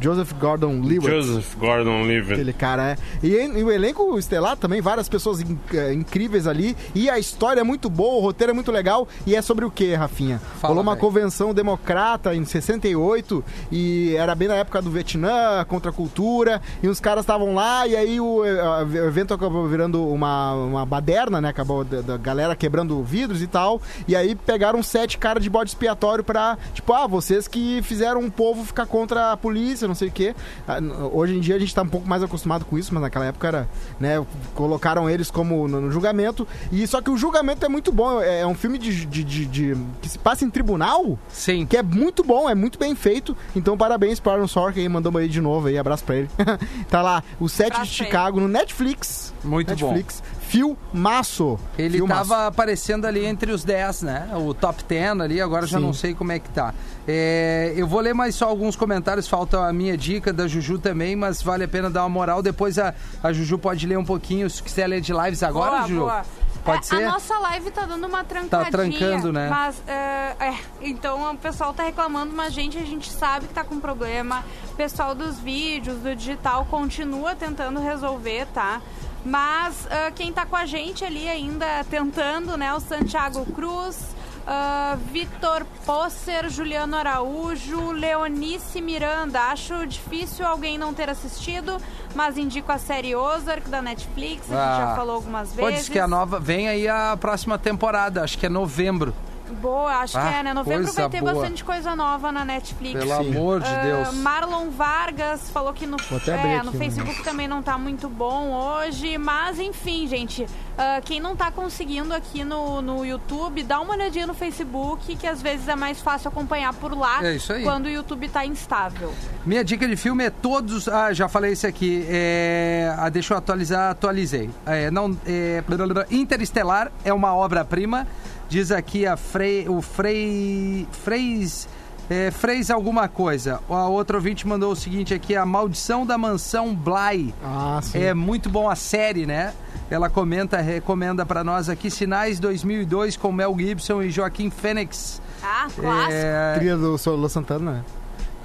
[0.00, 1.04] Joseph Gordon Lewis.
[1.04, 2.32] Joseph Gordon-Levitt.
[2.34, 2.96] Aquele cara é.
[3.22, 6.76] E, e o elenco estelar também, várias pessoas in- eh, incríveis ali.
[6.94, 9.08] E a história é muito boa, o roteiro é muito legal.
[9.26, 10.38] E é sobre o que, Rafinha?
[10.60, 11.00] Fala, Rolou uma velho.
[11.00, 16.60] convenção democrata em 68 e era bem na época do Vietnã, contra a cultura.
[16.82, 20.86] E os caras estavam lá e aí o, eh, o evento acabou virando uma, uma
[20.86, 21.48] baderna, né?
[21.48, 23.80] Acabou da, da galera quebrando vidros e tal.
[24.06, 28.30] E aí pegaram sete caras de bode expiatório pra, tipo, ah, vocês que fizeram o
[28.30, 30.34] povo ficar contra a polícia, não sei o quê.
[30.66, 30.78] Ah,
[31.12, 33.46] Hoje em dia a gente tá um pouco mais acostumado com isso, mas naquela época
[33.48, 33.68] era,
[34.00, 36.46] né, colocaram eles como no, no julgamento.
[36.72, 39.46] E só que o julgamento é muito bom, é, é um filme de, de- de-
[39.46, 41.66] de- que se passa em tribunal, Sim.
[41.66, 43.36] que é muito bom, é muito bem feito.
[43.54, 46.28] Então parabéns pro Aaron Sorkin aí, mandamos aí de novo aí, abraço pra ele.
[46.90, 47.86] tá lá, o 7 de.
[47.88, 49.32] Chicago no Netflix.
[49.44, 50.22] Muito Netflix.
[50.48, 51.58] Filmaço.
[51.78, 52.28] Ele Filmaço.
[52.30, 54.28] tava aparecendo ali entre os 10, né?
[54.34, 55.84] O top 10 ali, agora já Sim.
[55.84, 56.74] não sei como é que tá.
[57.06, 61.14] É, eu vou ler mais só alguns comentários, falta a minha dica da Juju também,
[61.14, 62.42] mas vale a pena dar uma moral.
[62.42, 65.82] Depois a, a Juju pode ler um pouquinho, se quiser ler de lives agora, boa,
[65.88, 66.00] Juju.
[66.00, 66.22] boa.
[66.64, 67.04] Pode É, ser?
[67.04, 68.70] A nossa live tá dando uma trancadinha.
[68.72, 69.48] trancando, né?
[69.48, 73.62] Mas, é, é, então o pessoal tá reclamando, mas gente, a gente sabe que tá
[73.62, 74.44] com problema.
[74.72, 78.80] O pessoal dos vídeos, do digital, continua tentando resolver, tá?
[79.26, 82.72] Mas ah, quem tá com a gente ali ainda tentando, né?
[82.72, 83.98] O Santiago Cruz,
[84.46, 89.40] ah, Vitor Posser, Juliano Araújo, Leonice Miranda.
[89.50, 91.76] Acho difícil alguém não ter assistido,
[92.14, 94.86] mas indico a série Ozark da Netflix, a gente Ah.
[94.90, 95.74] já falou algumas vezes.
[95.80, 96.38] diz que a nova.
[96.38, 99.12] Vem aí a próxima temporada, acho que é novembro.
[99.54, 100.52] Boa, acho Ah, que é, né?
[100.54, 101.32] Novembro vai ter boa.
[101.34, 102.98] bastante coisa nova na Netflix.
[102.98, 103.30] Pelo Sim.
[103.30, 104.14] amor de Ah, Deus.
[104.14, 109.16] Marlon Vargas falou que no, é, aqui no Facebook também não tá muito bom hoje.
[109.18, 110.46] Mas enfim, gente.
[110.76, 115.26] ah, quem não tá conseguindo aqui no, no YouTube, dá uma olhadinha no Facebook, que
[115.26, 117.62] às vezes é mais fácil acompanhar por lá É isso aí.
[117.62, 119.12] quando o YouTube tá instável.
[119.44, 120.88] Minha dica de filme é todos.
[120.88, 122.04] Ah, já falei isso aqui.
[122.08, 124.50] É, ah, deixa eu atualizar, atualizei.
[124.66, 125.62] É, não, é.
[126.10, 128.06] Interestelar é uma obra-prima.
[128.48, 130.86] Diz aqui a Frei, o Frei.
[130.92, 131.68] Freis.
[132.08, 133.60] É, Freis alguma coisa.
[133.68, 137.34] A outra ouvinte mandou o seguinte aqui: A Maldição da Mansão Bly.
[137.42, 137.98] Ah, sim.
[137.98, 139.52] É muito bom a série, né?
[139.90, 145.20] Ela comenta, recomenda pra nós aqui Sinais 2002 com Mel Gibson e Joaquim Fênix.
[145.42, 146.12] Ah, clássico.
[146.12, 147.84] É, Trilha do Solo Santana, né?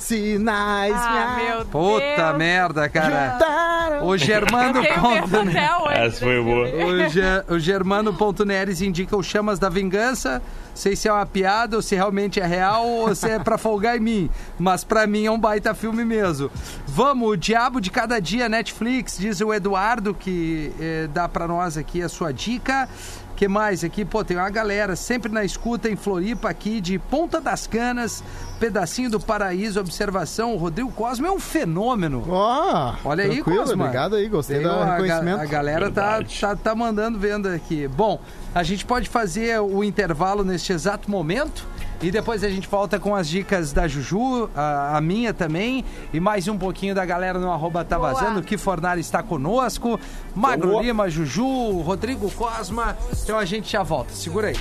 [0.01, 2.37] Sinais ah, me meu puta Deus.
[2.37, 4.01] merda, cara.
[4.03, 4.89] O Germano né?
[4.89, 5.97] até hoje.
[5.97, 6.67] Essa foi boa.
[6.67, 10.41] O, Ge- o Germano.neres indica o Chamas da Vingança.
[10.73, 13.97] Sei se é uma piada ou se realmente é real ou se é pra folgar
[13.97, 14.29] em mim.
[14.57, 16.49] Mas pra mim é um baita filme mesmo.
[16.87, 21.77] Vamos, o Diabo de Cada Dia, Netflix, diz o Eduardo, que eh, dá pra nós
[21.77, 22.87] aqui a sua dica.
[23.35, 24.05] que mais aqui?
[24.05, 28.23] Pô, tem uma galera sempre na escuta em Floripa aqui, de Ponta das Canas,
[28.61, 30.53] pedacinho do Paraíso, observação.
[30.53, 32.23] O Rodrigo Cosmo é um fenômeno.
[32.29, 33.85] Ó, Olha aí, tranquilo, Cosma.
[33.85, 35.41] Obrigado aí, gostei do a, reconhecimento.
[35.41, 36.39] a galera tá, Verdade.
[36.39, 37.87] tá, tá mandando vendo aqui.
[37.87, 38.21] Bom,
[38.53, 41.65] a gente pode fazer o intervalo neste exato momento
[42.03, 46.19] e depois a gente volta com as dicas da Juju, a, a minha também, e
[46.19, 48.43] mais um pouquinho da galera no arroba tá vazando.
[48.43, 49.99] Que Fornari está conosco,
[50.35, 50.83] Magro Boa.
[50.83, 52.95] Lima, Juju, Rodrigo Cosma.
[53.23, 54.13] Então a gente já volta.
[54.13, 54.57] Segura aí.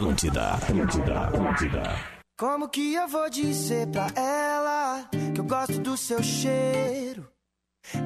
[0.00, 1.82] Atlântida, Atlântida, Atlântida.
[2.38, 7.28] Como que eu vou dizer pra ela que eu gosto do seu cheiro,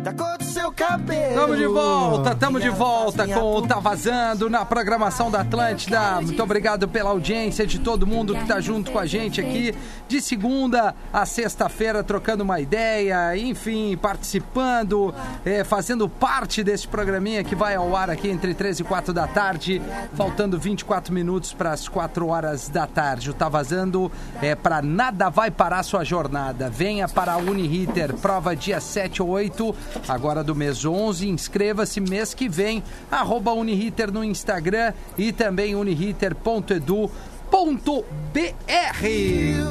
[0.03, 1.35] da cor do seu cabelo?
[1.35, 6.21] Tamo de volta, tamo de volta com o Tá Vazando na programação da Atlântida.
[6.23, 9.75] Muito obrigado pela audiência de todo mundo que tá junto com a gente aqui
[10.09, 17.55] de segunda a sexta-feira, trocando uma ideia, enfim, participando, eh, fazendo parte desse programinha que
[17.55, 19.83] vai ao ar aqui entre 3 e 4 da tarde,
[20.15, 23.31] faltando 24 minutos para as 4 horas da tarde.
[23.31, 24.11] O Tá Vazando
[24.41, 26.71] é para nada vai parar sua jornada.
[26.71, 29.64] Venha para a Uniriter, prova dia 7 ou 8,
[30.09, 31.29] agora do mês 11.
[31.29, 37.11] Inscreva-se mês que vem, arroba Uniriter no Instagram e também uniriter.edu.br.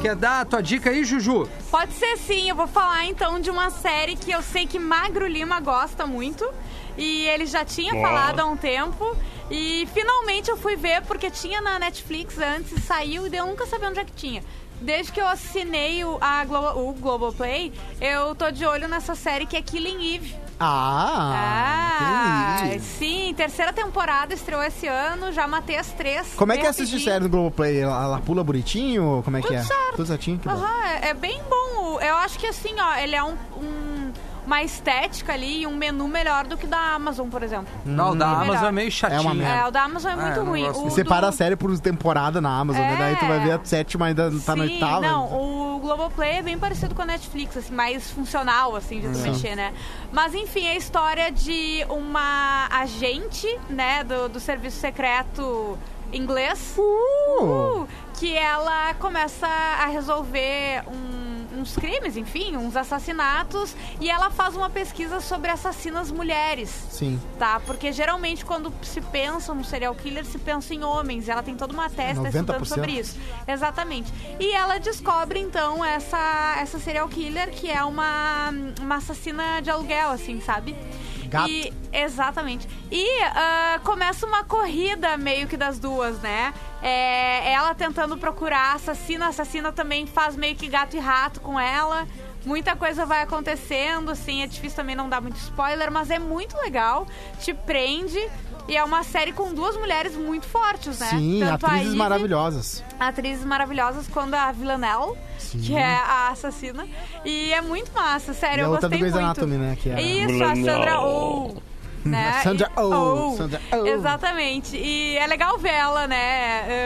[0.00, 1.46] Quer dar a tua dica aí, Juju?
[1.70, 5.26] Pode ser sim, eu vou falar então de uma série que eu sei que Magro
[5.26, 6.48] Lima gosta muito.
[6.96, 8.06] E ele já tinha Nossa.
[8.06, 9.16] falado há um tempo.
[9.50, 13.88] E finalmente eu fui ver, porque tinha na Netflix antes, saiu e eu nunca sabia
[13.88, 14.42] onde é que tinha.
[14.80, 19.46] Desde que eu assinei o, a Glo o Globoplay, eu tô de olho nessa série
[19.46, 20.36] que é Killing Eve.
[20.60, 26.34] Ah, Ah, sim, terceira temporada estreou esse ano, já matei as três.
[26.34, 27.10] Como é que assiste rapidinho.
[27.12, 27.80] série no Globoplay?
[27.80, 29.22] Ela, ela pula bonitinho?
[29.24, 29.62] Como é que Tudo é?
[29.62, 29.96] certo.
[29.96, 30.38] Tudo certinho?
[30.38, 30.48] Que.
[30.48, 31.98] Aham, é, é bem bom.
[32.00, 34.12] Eu acho que assim, ó, ele é um, um-
[34.46, 37.66] uma estética ali e um menu melhor do que da Amazon, por exemplo.
[37.84, 38.42] Não, o da Melhor.
[38.42, 39.18] Amazon é meio chatinho.
[39.18, 39.54] É uma merda.
[39.54, 40.64] É, o da Amazon é Ah, muito ruim.
[40.66, 42.94] gosto O do- separa a série por temporada na Amazon, né?
[42.94, 42.96] É.
[42.98, 45.00] Daí tu vai ver a sétima ainda tá na Sim, oitava.
[45.00, 49.18] não, o Globoplay é bem parecido com a Netflix, assim, mais funcional, assim, de tu
[49.18, 49.72] mexer, né?
[50.12, 55.78] Mas, enfim, é a história de uma agente, né, do, do serviço secreto
[56.12, 57.86] inglês, uh,
[58.18, 61.13] que ela começa a resolver um-
[61.64, 67.18] uns crimes, enfim, uns assassinatos, e ela faz uma pesquisa sobre assassinas mulheres Sim.
[67.38, 67.58] tá?
[67.60, 71.28] Porque geralmente quando se pensa no serial killer, se pensa em homens.
[71.28, 72.26] Ela tem toda uma testa 90%.
[72.26, 73.18] estudando sobre isso.
[73.48, 74.12] Exatamente.
[74.38, 78.50] E ela descobre, então, essa, essa serial killer que é uma,
[78.80, 80.76] uma assassina de aluguel, assim, sabe?
[81.34, 81.50] Gato.
[81.50, 82.68] E, exatamente.
[82.92, 86.54] E ah, começa uma corrida meio que das duas, né?
[86.80, 92.06] É, ela tentando procurar assassina, assassina também faz meio que gato e rato com ela.
[92.46, 96.56] Muita coisa vai acontecendo, assim, é difícil também não dar muito spoiler, mas é muito
[96.58, 97.06] legal,
[97.40, 98.20] te prende.
[98.66, 101.08] E é uma série com duas mulheres muito fortes, né?
[101.10, 102.82] Sim, Tanto a atrizes maravilhosas.
[102.98, 105.12] atrizes maravilhosas quando a Villanelle,
[105.50, 106.86] que é a assassina.
[107.26, 109.24] E é muito massa, sério, E a eu outra do gostei Grey's muito.
[109.26, 110.56] Anatomy, né, que é Isso, a.
[110.56, 111.56] Sandra Oh.
[112.14, 112.40] Né?
[112.42, 113.86] Sandra E- Oh, Sandra Oh.
[113.86, 114.76] Exatamente.
[114.76, 116.16] E é legal ver ela, né,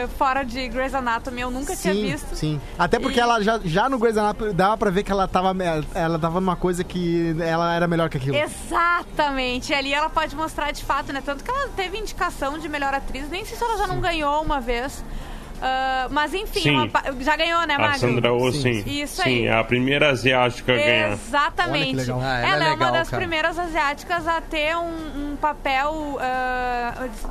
[0.03, 1.41] eh, fora de Grey's Anatomy.
[1.41, 2.35] Eu nunca tinha Sim, visto.
[2.35, 2.61] sim.
[2.77, 5.53] Até porque E- ela já, já no Grey's Anatomy dava pra ver que ela tava,
[5.93, 8.35] ela tava numa coisa que ela era melhor que aquilo.
[8.37, 9.73] Exatamente.
[9.73, 11.21] Ali ela pode mostrar de fato, né?
[11.25, 13.29] Tanto que ela teve indicação de melhor atriz.
[13.29, 15.03] Nem sei se ela já não ganhou uma vez.
[15.61, 16.71] Ah, mas enfim, Sim.
[16.71, 17.99] uma pa- já ganhou, né, A Magro?
[17.99, 18.81] Sandra Oh, Sim.
[18.83, 19.01] sim.
[19.01, 19.45] Isso sim, aí.
[19.47, 21.05] é a primeira asiática a ganhar.
[21.07, 21.89] Olha Exatamente.
[21.89, 22.19] que legal.
[22.21, 23.21] Ah, ela ela é é, legal, uma das cara.
[23.21, 26.17] primeiras asiáticas a ter um, um papel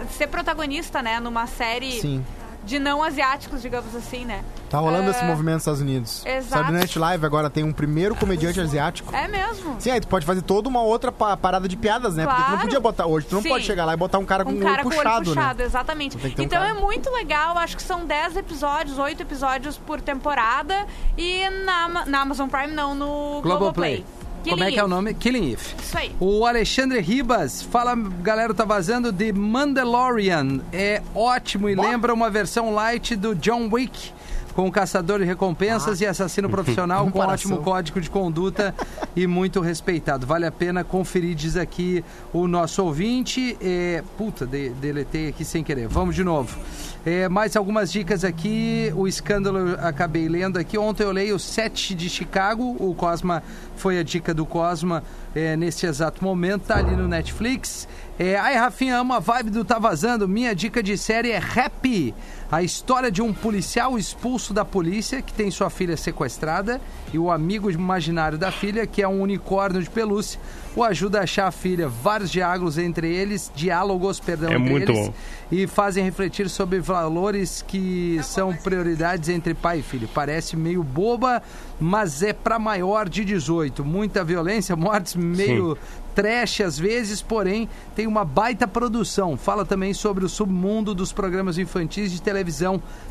[0.07, 2.25] de ser protagonista, né, numa série Sim.
[2.69, 4.45] De não asiáticos, digamos assim, né?
[4.69, 6.25] Tá rolando É, esse movimento nos Estados Unidos.
[6.27, 6.49] Exato.
[6.51, 9.15] Saturday Night Live agora tem um primeiro comediante asiático.
[9.17, 9.77] É mesmo.
[9.81, 12.25] Sim, aí tu pode fazer toda uma outra pa- parada de piadas, né?
[12.25, 12.63] Porque tu não Claro.
[12.67, 13.49] podia botar hoje, tu não Sim.
[13.49, 15.17] pode chegar lá e botar um cara com um o cara olho com o puxado,
[15.17, 15.65] olho puxado, né?
[15.65, 16.17] exatamente.
[16.19, 16.71] Ter um Então cara.
[16.71, 20.87] é muito legal, acho que são 10 episódios, 8 episódios por temporada.
[21.17, 24.05] E na, na Amazon Prime, não, no Globoplay.
[24.05, 24.05] Globoplay.
[24.49, 25.15] Como é que é o nome?
[25.15, 25.53] Killing.
[25.53, 25.63] Eve.
[25.83, 26.11] Isso aí.
[26.19, 30.61] O Alexandre Ribas fala, galera, tá vazando de Mandalorian.
[30.73, 31.83] É ótimo e Bom.
[31.83, 34.13] lembra uma versão light do John Wick.
[34.59, 37.53] Com caçador de recompensas e assassino profissional com Comparação.
[37.53, 38.75] ótimo código de conduta
[39.15, 40.27] e muito respeitado.
[40.27, 43.57] Vale a pena conferir, diz aqui o nosso ouvinte.
[43.63, 45.87] É, puta, de, deletei aqui sem querer.
[45.87, 46.59] Vamos de novo.
[47.07, 48.93] É, mais algumas dicas aqui.
[48.97, 50.77] O escândalo eu acabei lendo aqui.
[50.77, 52.75] Ontem eu leio o 7 de Chicago.
[52.81, 53.45] O Cosma
[53.77, 55.05] foi a dica do Cosma
[55.37, 56.63] é, nesse exato momento.
[56.63, 57.87] Tá ali no Netflix.
[58.19, 60.27] É, ai, Rafinha, ama a vibe do Tá Vazando.
[60.27, 62.13] Minha dica de série é Happy.
[62.51, 66.81] A história de um policial expulso da polícia que tem sua filha sequestrada
[67.13, 70.41] e o amigo imaginário da filha, que é um unicórnio de pelúcia,
[70.75, 71.89] o ajuda a achar a filha.
[71.89, 75.15] Vários diálogos entre eles, diálogos, perdão, É entre muito eles, bom.
[75.53, 80.09] e fazem refletir sobre valores que são prioridades entre pai e filho.
[80.15, 81.43] Parece meio boba,
[81.79, 83.85] mas é para maior de 18.
[83.85, 85.77] Muita violência, mortes meio
[86.15, 89.37] trash às vezes, porém tem uma baita produção.
[89.37, 92.38] Fala também sobre o submundo dos programas infantis de televisão.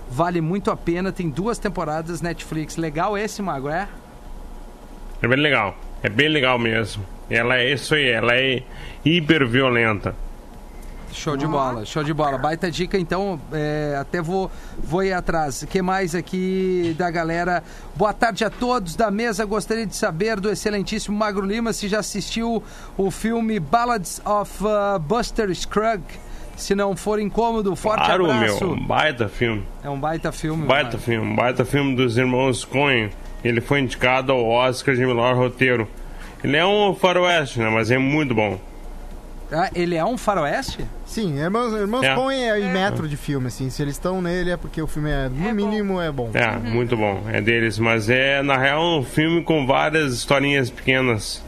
[0.09, 1.11] Vale muito a pena.
[1.11, 2.77] Tem duas temporadas Netflix.
[2.77, 3.87] Legal esse, Mago, é?
[5.21, 5.75] É bem legal.
[6.03, 7.03] É bem legal mesmo.
[7.29, 8.63] Ela é isso aí, ela é
[9.03, 10.15] hiper violenta.
[11.11, 12.37] Show de bola, show de bola.
[12.37, 15.63] Baita dica, então, é, até vou, vou ir atrás.
[15.63, 17.63] O que mais aqui da galera?
[17.95, 19.43] Boa tarde a todos da mesa.
[19.43, 22.63] Gostaria de saber do excelentíssimo Magro Lima se já assistiu
[22.95, 26.19] o filme Ballads of uh, Buster Scruggs.
[26.57, 28.65] Se não for incômodo, forte Claro, abraço.
[28.67, 29.63] meu, baita filme.
[29.83, 30.65] É um baita filme.
[30.65, 30.99] Baita Magro.
[30.99, 33.09] filme, baita filme dos irmãos Coen.
[33.43, 35.87] Ele foi indicado ao Oscar de melhor roteiro.
[36.43, 37.69] Ele é um faroeste, né?
[37.69, 38.59] Mas é muito bom.
[39.51, 40.83] Ah, ele é um faroeste?
[41.05, 42.13] Sim, Irmãos, Irmãos É.
[42.15, 43.69] Coen é em metro de filme, assim.
[43.69, 45.53] Se eles estão nele é porque o filme é, no É bom.
[45.53, 46.29] mínimo, é bom.
[46.33, 47.23] É, muito bom.
[47.31, 51.41] É deles, mas é, na real, um filme com várias historinhas pequenas.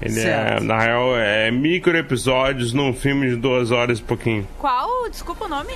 [0.00, 0.62] Ele Certo.
[0.62, 4.46] é, na real, é micro episódios num filme de duas horas e pouquinho.
[4.58, 5.08] Qual?
[5.10, 5.72] Desculpa o nome?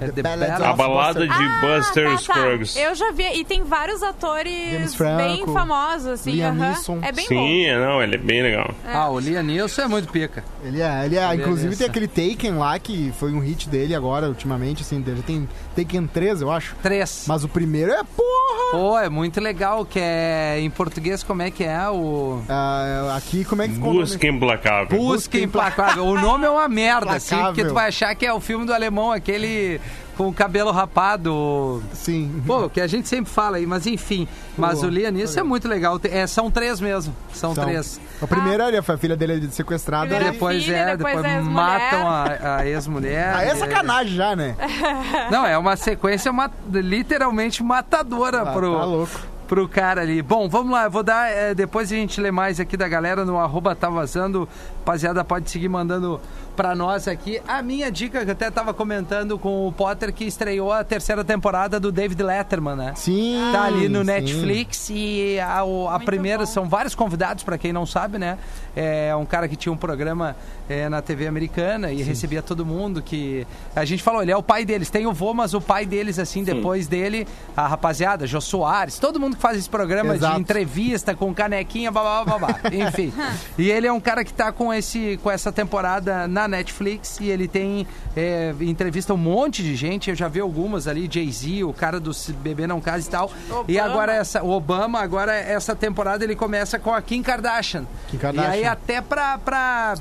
[0.00, 2.18] É The Ballad A balada de Ah, Buster tá, tá.
[2.18, 2.76] Scruggs.
[2.78, 3.24] Eu já vi.
[3.40, 6.32] E tem vários atores James bem Franco, famosos, assim.
[6.32, 6.68] Liam aham.
[6.68, 6.98] Neeson.
[7.02, 8.70] É bem Sim, é, não, ele é bem legal.
[8.86, 10.44] Ah, o Liam Neeson é muito pica.
[10.64, 11.34] Ele é, ele é.
[11.34, 11.78] Inclusive Beleza.
[11.78, 16.06] tem aquele Taken lá, que foi um hit dele agora, ultimamente, assim, dele tem Taken
[16.06, 16.74] 3, eu acho.
[16.82, 17.24] Três.
[17.26, 18.70] Mas o primeiro é porra!
[18.72, 20.58] Pô, é muito legal, que é...
[20.60, 22.42] Em português, como é que é o...
[22.48, 24.00] Ah, aqui, como é que ficou nome?
[24.00, 24.98] Busca implacável.
[24.98, 26.04] Busca Implacável.
[26.06, 28.72] O nome é uma merda, assim, porque tu vai achar que é o filme do
[28.72, 29.80] alemão, aquele
[30.16, 31.82] com o cabelo rapado.
[31.92, 32.40] Sim.
[32.46, 34.28] Pô, que a gente sempre fala aí, mas enfim.
[34.56, 36.00] Mas Pô, o Liam Neeson é muito legal.
[36.04, 37.14] É, são três mesmo.
[37.32, 38.00] São, São- três.
[38.22, 40.06] A primeira, ali, a filha dele é sequestrada.
[40.06, 41.52] Primeira Depois filha, é, depois depois, a ex-mulher.
[41.54, 43.34] matam a, a ex-mulher.
[43.34, 44.54] Ah, é sacanagem já, né?
[45.32, 49.20] Não, é uma sequência ma- literalmente matadora Ah, pro, tá louco.
[49.54, 50.20] Pro cara ali.
[50.20, 51.30] Bom, vamos lá, eu vou dar.
[51.30, 54.48] é, depois a gente lê mais aqui da galera no arroba tá vazando.
[54.84, 56.20] Rapaziada, pode seguir mandando
[56.54, 57.40] pra nós aqui.
[57.48, 61.24] A minha dica, que eu até tava comentando com o Potter, que estreou a terceira
[61.24, 62.92] temporada do David Letterman, né?
[62.94, 63.40] Sim.
[63.50, 64.04] Tá ali no sim.
[64.04, 66.46] Netflix e a, a primeira bom.
[66.46, 68.36] são vários convidados, pra quem não sabe, né?
[68.76, 70.36] É um cara que tinha um programa
[70.68, 74.42] é, na TV americana e recebia todo mundo que a gente falou, ele é o
[74.42, 77.26] pai deles, tem o vô, mas o pai deles assim, depois dele,
[77.56, 80.34] a rapaziada, Jô Soares, todo mundo que faz esse programa Exato.
[80.34, 83.12] de entrevista com canequinha, babá, babá, enfim.
[83.56, 87.30] e ele é um cara que tá com esse com essa temporada na Netflix e
[87.30, 91.72] ele tem é, entrevista um monte de gente, eu já vi algumas ali, Jay-Z, o
[91.72, 92.12] cara do
[92.42, 93.30] Bebê Não Casa e tal.
[93.68, 93.92] E Obama.
[93.92, 97.84] agora essa, o Obama, agora essa temporada ele começa com a Kim Kardashian.
[98.08, 98.50] Kim Kardashian.
[98.50, 99.94] E aí até pra, pra,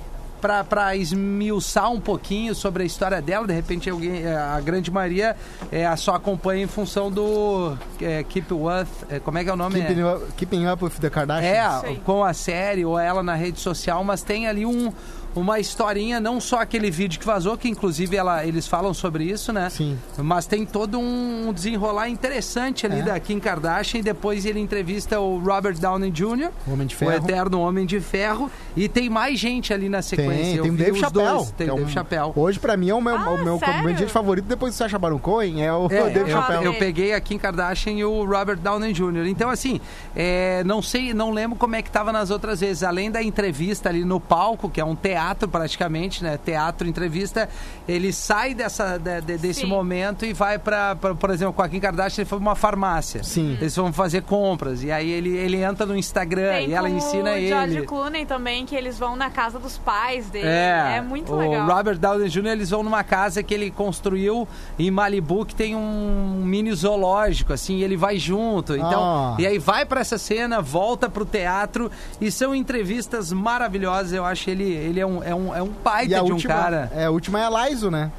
[0.44, 4.92] pra, pra esmiuçar um pouquinho sobre a história dela, de repente alguém, é, a grande
[4.92, 5.38] maioria
[5.72, 9.56] é, só acompanha em função do é, Keep With, é, como é que é o
[9.56, 9.82] nome?
[9.82, 11.86] Keeping, up, keeping up with the Kardashians.
[11.86, 14.92] É, com a série ou ela na rede social, mas tem ali um,
[15.36, 19.52] uma historinha, não só aquele vídeo que vazou, que inclusive ela, eles falam sobre isso,
[19.52, 19.70] né?
[19.70, 19.98] Sim.
[20.18, 23.04] Mas tem todo um desenrolar interessante ali É.
[23.04, 27.12] da Kim Kardashian e depois ele entrevista o Robert Downey Jr., O Homem de o
[27.12, 30.34] eterno Homem de Ferro, e tem mais gente ali na sequência.
[30.44, 31.46] Tem, Eu tem o Dave Chappelle.
[31.58, 32.32] Tem é Dave um- Chappelle.
[32.36, 35.18] Hoje, pra mim, é o meu, Ah, o meu comediante favorito depois do Sacha Baron
[35.20, 35.64] Cohen.
[35.64, 36.66] É o É, Dave eu, Chappelle.
[36.66, 39.26] eu peguei a Kim Kardashian e o Robert Downey Jr.
[39.28, 39.80] Então, assim,
[40.16, 42.84] é, não sei, não lembro como é que tava nas outras vezes.
[42.84, 46.38] Além da entrevista ali no palco, que é um teatro praticamente, né?
[46.44, 47.50] Teatro, entrevista,
[47.88, 49.68] ele sai dessa, de- de- desse Sim.
[49.68, 52.56] momento e vai pra, pra, por exemplo, com a Kim Kardashian, ele foi pra uma
[52.56, 53.24] farmácia.
[53.24, 53.58] Sim.
[53.60, 54.84] Eles vão fazer compras.
[54.84, 57.86] E aí ele, ele entra no Instagram Tem e ela ensina o George ele.
[57.86, 60.48] Clooney também, que eles vão na casa dos pais dele.
[60.48, 61.68] É, É, muito o legal.
[61.68, 62.48] Robert Downey Jr.
[62.48, 64.48] eles vão numa casa que ele construiu
[64.78, 68.76] em Malibu que tem um mini zoológico, assim, e ele vai junto.
[68.76, 69.36] Então, Ah.
[69.40, 74.14] e aí vai pra essa cena, volta pro teatro e são entrevistas maravilhosas.
[74.14, 76.34] Eu acho ele ele é um é um, é um E baita a de um
[76.36, 76.92] última, cara.
[76.96, 78.10] é, a última é a Laiso, né?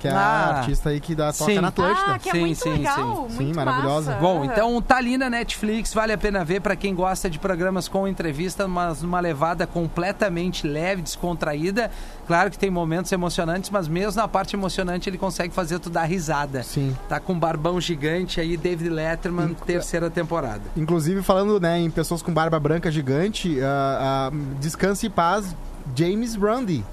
[0.00, 0.16] Que é Ah.
[0.16, 1.60] a artista aí que dá, toca Sim.
[1.60, 2.14] na Atlântida.
[2.14, 2.96] Ah, que é Sim, muito sim, legal.
[2.96, 3.36] sim.
[3.36, 4.10] Muito Sim, maravilhosa.
[4.10, 4.20] massa.
[4.20, 7.86] Bom, então tá ali na Netflix, vale a pena ver pra quem gosta de programas
[7.86, 11.88] com entrevista, mas numa levada completamente leve, descontraída.
[12.26, 16.02] Claro que tem momentos emocionantes, mas mesmo na parte emocionante ele consegue fazer tu dar
[16.02, 16.64] risada.
[16.64, 16.96] Sim.
[17.08, 20.62] Tá com um barbão gigante aí, David Letterman, terceira temporada.
[20.76, 25.54] Inclusive, falando né, em pessoas com barba branca gigante, ah, ah, descanse em paz,
[25.94, 26.84] James Randi.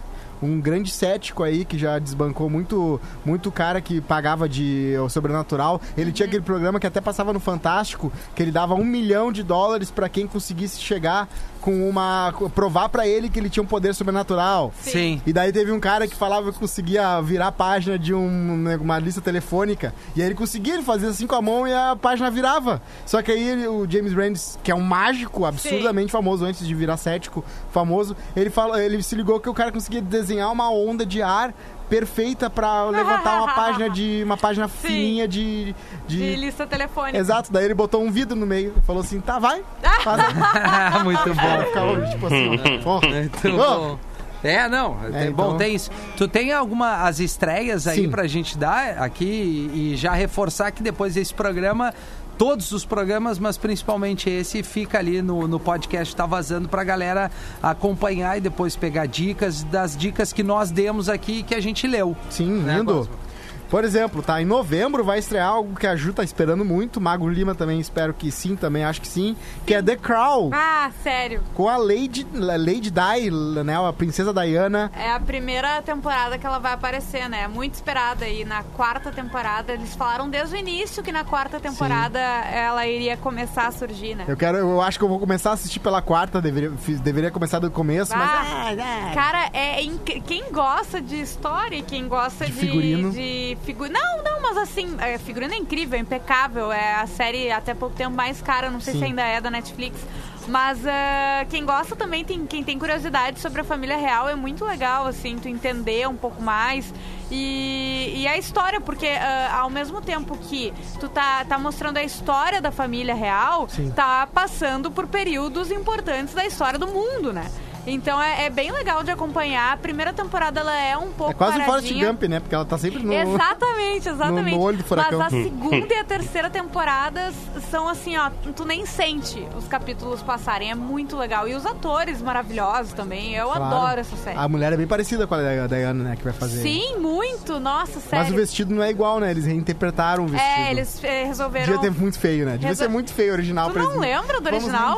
[0.42, 5.82] Um grande cético aí que já desbancou muito, muito cara que pagava de o sobrenatural.
[5.98, 9.44] Ele tinha aquele programa que até passava no Fantástico, que ele dava um milhão de
[9.44, 11.28] dólares pra quem conseguisse chegar
[11.60, 12.34] com uma.
[12.56, 14.74] provar pra ele que ele tinha um poder sobrenatural.
[14.82, 15.22] Sim.
[15.26, 18.78] E daí teve um cara que falava que conseguia virar a página de um- né,
[18.78, 19.94] uma lista telefônica.
[20.16, 22.82] E aí ele conseguia, ele fazia assim com a mão e a página virava.
[23.06, 26.74] Só que aí ele- o James Randi, que é um mágico absurdamente famoso antes de
[26.74, 31.06] virar cético famoso, ele, fala, ele se ligou que o cara conseguia desenhar uma onda
[31.06, 31.54] de ar
[31.90, 35.76] perfeita pra levantar uma página de uma página fininha de,
[36.08, 36.18] de...
[36.18, 37.18] De lista telefônica.
[37.18, 39.64] Exato, daí ele botou um vidro no meio, falou assim: "Tá, vai".
[40.04, 40.22] Faz.
[41.04, 41.64] Muito bom.
[41.66, 42.48] Ficava tipo assim,
[42.86, 43.02] ó.
[43.02, 44.00] Muito Ô, bom.
[44.42, 44.98] É, não.
[45.04, 45.92] É, tem- Bom, então- tem isso.
[46.16, 48.10] Tu tem alguma as estreias aí Sim.
[48.10, 49.26] pra gente dar aqui
[49.74, 51.94] e, e já reforçar que depois desse programa,
[52.40, 57.30] todos os programas, mas principalmente esse, fica ali no, no podcast Tá Vazando pra galera
[57.62, 61.86] acompanhar e depois pegar dicas das dicas que nós demos aqui e que a gente
[61.86, 62.16] leu.
[62.30, 62.94] Sim, Né, lindo.
[62.94, 63.29] Cosmo?
[63.70, 64.42] Por exemplo, tá?
[64.42, 67.00] Em novembro vai estrear algo que a Ju tá esperando muito.
[67.00, 69.36] Mago Lima também espero que sim, também acho que sim.
[69.66, 70.50] Que é The Crown.
[70.54, 71.42] Ah, sério.
[71.54, 73.30] Com a Lady, Lady Di,
[73.64, 73.76] né?
[73.88, 74.92] A princesa Diana.
[74.98, 77.48] É a primeira temporada que ela vai aparecer, né?
[77.48, 79.72] Muito esperada aí na quarta temporada.
[79.74, 84.26] Eles falaram desde o início que na quarta temporada ela iria começar a surgir, né?
[84.28, 86.72] Eu quero, eu acho que eu vou começar a assistir pela quarta, deveria,
[87.04, 88.30] deveria começar do começo, mas.
[88.30, 89.12] Ah, ah.
[89.14, 93.12] Cara, é inc- quem gosta de história, e quem gosta De de figurino.
[93.12, 93.58] de
[93.92, 96.72] Não, não, mas assim, é, figurino é incrível, impecável.
[96.72, 99.00] É a série até pouco tempo mais cara, não sei Sim.
[99.00, 100.00] se ainda é da Netflix.
[100.48, 104.66] Mas ah, quem gosta também, tem, quem tem curiosidade sobre a família real, é muito
[104.66, 106.92] legal, assim, tu entender um pouco mais.
[107.32, 112.04] E, e a história, porque ah, ao mesmo tempo que tu tá, tá mostrando a
[112.04, 113.92] história da família real, Sim.
[113.92, 117.50] tá passando por períodos importantes da história do mundo, né?
[117.88, 119.74] Então é, é bem legal de acompanhar.
[119.74, 122.08] A primeira temporada ela é um pouco É quase o Forrest paradinha.
[122.12, 122.40] Gump, né?
[122.40, 123.14] Porque ela tá sempre no.
[123.14, 124.52] Exatamente, exatamente.
[124.52, 125.20] no- no olho do furacão.
[125.20, 127.34] Mas a segunda e a terceira temporadas
[127.72, 130.70] são assim, ó, tu nem sente os capítulos passarem.
[130.72, 131.48] É muito legal.
[131.48, 133.34] E os atores maravilhosos também.
[133.36, 133.64] Eu Claro.
[133.64, 134.38] adoro essa série.
[134.38, 136.16] A mulher é bem parecida com a da- Diana, né?
[136.16, 136.62] Que vai fazer.
[136.62, 137.60] Sim, muito.
[137.60, 138.26] Nossa, sério.
[138.26, 139.32] Mas o vestido não é igual, né?
[139.32, 140.50] Eles reinterpretaram o vestido.
[140.52, 141.66] É, eles eh, resolveram.
[141.66, 142.54] Devia ter muito feio, né?
[142.54, 144.98] Devia Resol- ser muito feio o original Tu não eles- lembra do Vamos original?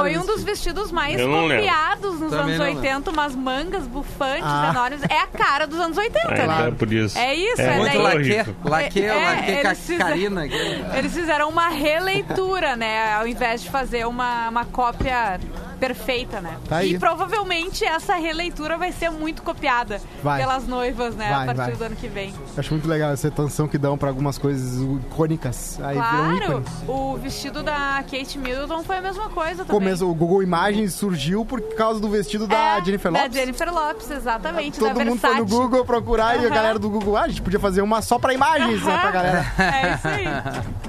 [0.00, 0.50] Foi um dos vestido.
[0.50, 4.68] vestidos mais copiados nos Também anos não 80, umas mangas bufantes Ah.
[4.70, 5.02] enormes.
[5.08, 6.68] É a cara dos anos 80, Ah, né?
[6.68, 7.18] é por isso.
[7.18, 8.56] É isso, é Muito daí- laque, horrível.
[8.64, 10.98] laque, É, laque eles fizeram- aqui.
[10.98, 13.14] Eles fizeram uma releitura, né?
[13.14, 15.38] Ao invés de fazer uma, uma cópia
[15.80, 16.56] perfeita, né?
[16.68, 16.84] Tá.
[16.84, 20.38] E provavelmente essa releitura vai ser muito copiada Vai.
[20.40, 21.30] pelas noivas, né?
[21.30, 21.76] Vai, a partir vai.
[21.76, 22.34] do ano que vem.
[22.56, 25.78] Acho muito legal essa atenção que dão pra algumas coisas icônicas.
[25.82, 29.80] Aí claro, o vestido da Kate Middleton foi a mesma coisa também.
[29.80, 33.28] Começo, o Google Imagens surgiu por causa do vestido da É, Jennifer Lopes.
[33.32, 34.78] Da Jennifer Lopes, exatamente.
[34.78, 35.60] Todo da mundo foi no Versace.
[35.62, 38.34] Google procurar e a galera do Google, ah, a gente podia fazer uma só pra
[38.34, 39.46] imagens, né, pra galera.
[39.80, 40.24] É isso aí.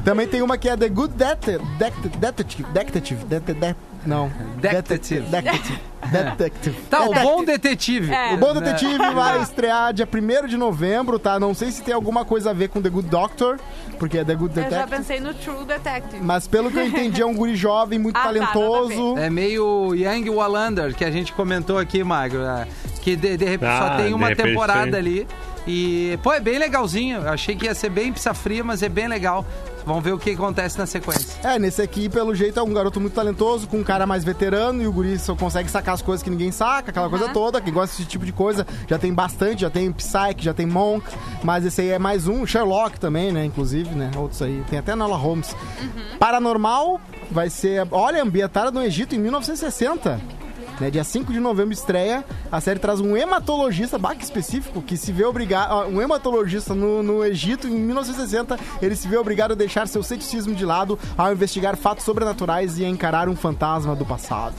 [0.04, 2.64] Também tem uma que é The Good Det- Det- Detective.
[2.72, 3.26] Detective.
[3.26, 3.76] Det- det-
[4.06, 4.32] não.
[4.58, 5.22] Detective.
[5.22, 5.80] Detective.
[6.12, 6.76] Detective.
[6.90, 7.26] Tá, o Detective.
[7.32, 8.12] bom detetive.
[8.14, 8.34] É.
[8.34, 8.62] O Bom Né?
[8.62, 10.08] Detetive vai estrear dia
[10.44, 11.40] 1 de novembro, tá?
[11.40, 13.60] Não sei se tem alguma coisa a ver com The Good Doctor,
[14.00, 14.98] porque é The Good Eu já Detective.
[14.98, 16.22] pensei no True Detective.
[16.24, 19.18] Mas pelo que eu entendi, é um guri jovem, muito Ah, tá, talentoso.
[19.18, 22.40] É meio Young Wallander, que a gente comentou aqui, Magro.
[22.44, 22.68] né?
[23.02, 25.00] Que de, de repente Ah, só tem uma temporada tem.
[25.00, 25.28] ali.
[25.68, 27.22] E, pô, é bem legalzinho.
[27.22, 29.46] Eu achei que ia ser bem pizza fria, mas é bem legal.
[29.86, 31.40] Vamos ver o que acontece na sequência.
[31.48, 34.82] É, nesse aqui, pelo jeito, é um garoto muito talentoso, com um cara mais veterano,
[34.82, 37.72] e o guri só consegue sacar as coisas que ninguém saca, aquela coisa toda, que
[37.72, 38.66] gosta desse tipo de coisa.
[38.88, 41.06] Já tem bastante, já tem Psyche, já tem Monk,
[41.44, 44.64] mas esse aí é mais um, Sherlock também, né, inclusive, né, outros aí.
[44.70, 45.56] Tem até Nola Holmes.
[46.20, 50.41] Paranormal vai ser, olha, ambientada no Egito em 1960.
[50.82, 52.26] Né, dia 5 de novembro estreia.
[52.52, 55.88] A série traz um hematologista, bah, que específico, que se vê obrigado.
[55.90, 58.58] Um hematologista no, no Egito em 1960.
[58.82, 62.84] Ele se vê obrigado a deixar seu ceticismo de lado ao investigar fatos sobrenaturais e
[62.84, 64.56] a encarar um fantasma do passado.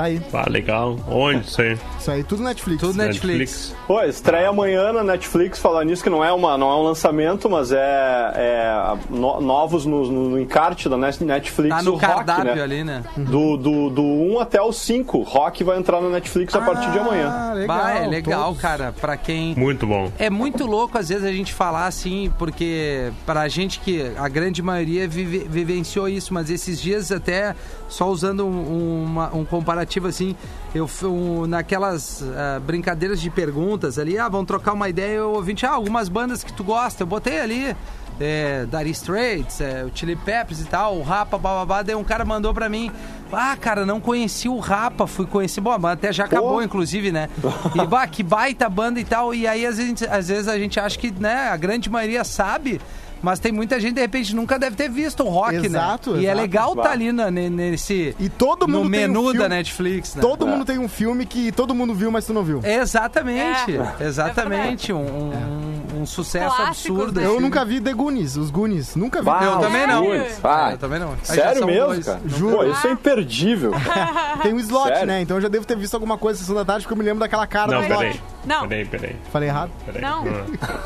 [0.00, 0.20] Tá aí.
[0.32, 0.96] Ah, legal.
[1.08, 1.76] Onde isso aí?
[1.98, 2.80] Isso aí, tudo Netflix.
[2.80, 3.74] Tudo Netflix.
[3.86, 7.50] Pô, estreia amanhã na Netflix, falar nisso que não é, uma, não é um lançamento,
[7.50, 11.76] mas é, é no- novos no, no encarte da Net- Netflix.
[11.76, 12.62] Tá no o rock, cardápio né?
[12.62, 13.02] ali, né?
[13.14, 15.20] Do, do, do 1 até o 5.
[15.22, 17.28] Rock vai entrar na Netflix a partir de amanhã.
[17.30, 17.76] Ah, legal.
[17.76, 18.62] Bah, é legal, todos.
[18.62, 18.94] cara.
[18.98, 19.54] Pra quem.
[19.54, 20.10] Muito bom.
[20.18, 24.62] É muito louco, às vezes, a gente falar assim, porque pra gente que a grande
[24.62, 27.54] maioria vive- vivenciou isso, mas esses dias até,
[27.90, 30.34] só usando um, uma- um comparativo assim,
[30.74, 35.32] eu fui um- naquelas ah, brincadeiras de perguntas ali, ah, vamos trocar uma ideia, eu
[35.32, 37.76] ouvi, ah, algumas bandas que tu gosta, eu botei ali,
[38.18, 42.24] é, Dire Straits, é, o Chili Peppers e tal, o Rapa, bababá, daí um cara
[42.24, 42.90] mandou pra mim,
[43.32, 47.28] ah, cara, não conheci o Rapa, fui conhecer, bom, até já acabou, inclusive, né?
[47.74, 50.78] E, bah, que baita banda e tal, e aí às vezes, às vezes a gente
[50.78, 52.80] acha que, né, a grande maioria sabe,
[53.22, 56.20] mas tem muita gente, de repente, nunca deve ter visto o rock, Exato, né?
[56.22, 56.40] E é exato.
[56.40, 56.94] legal estar Claro.
[56.96, 58.14] ali na- ne- nesse...
[58.18, 60.20] E todo no mundo um menu filme- da Netflix, né?
[60.22, 62.60] Todo mundo tem um filme que todo mundo viu, mas tu não viu.
[62.64, 64.92] Exatamente, É, exatamente.
[64.92, 67.20] um, um- um sucesso Clássicos, absurdo.
[67.20, 67.40] Eu assim.
[67.40, 68.96] nunca vi The Goonies, os Goonies.
[68.96, 69.26] Nunca vi.
[69.26, 70.04] Bah, Eu também não.
[70.44, 71.10] ah, Eu também não.
[71.10, 72.06] Aí Sério mesmo, dois.
[72.06, 72.20] cara?
[72.26, 72.56] Juro.
[72.58, 73.72] Pô, isso é imperdível.
[74.42, 75.06] Tem um slot, Sério?
[75.06, 75.20] né?
[75.20, 77.04] Então eu já devo ter visto alguma coisa na sessão da tarde, porque eu me
[77.04, 77.98] lembro daquela cara Não, do slot.
[78.00, 78.20] peraí.
[78.46, 78.68] Não.
[78.68, 79.16] Peraí, peraí.
[79.30, 79.70] Falei errado?
[79.84, 80.00] peraí.
[80.02, 80.24] Não.
[80.62, 80.80] Ah.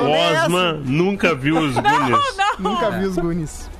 [0.00, 2.18] O Osman nunca viu os Goonies.
[2.58, 3.70] Nunca vi os Goonies.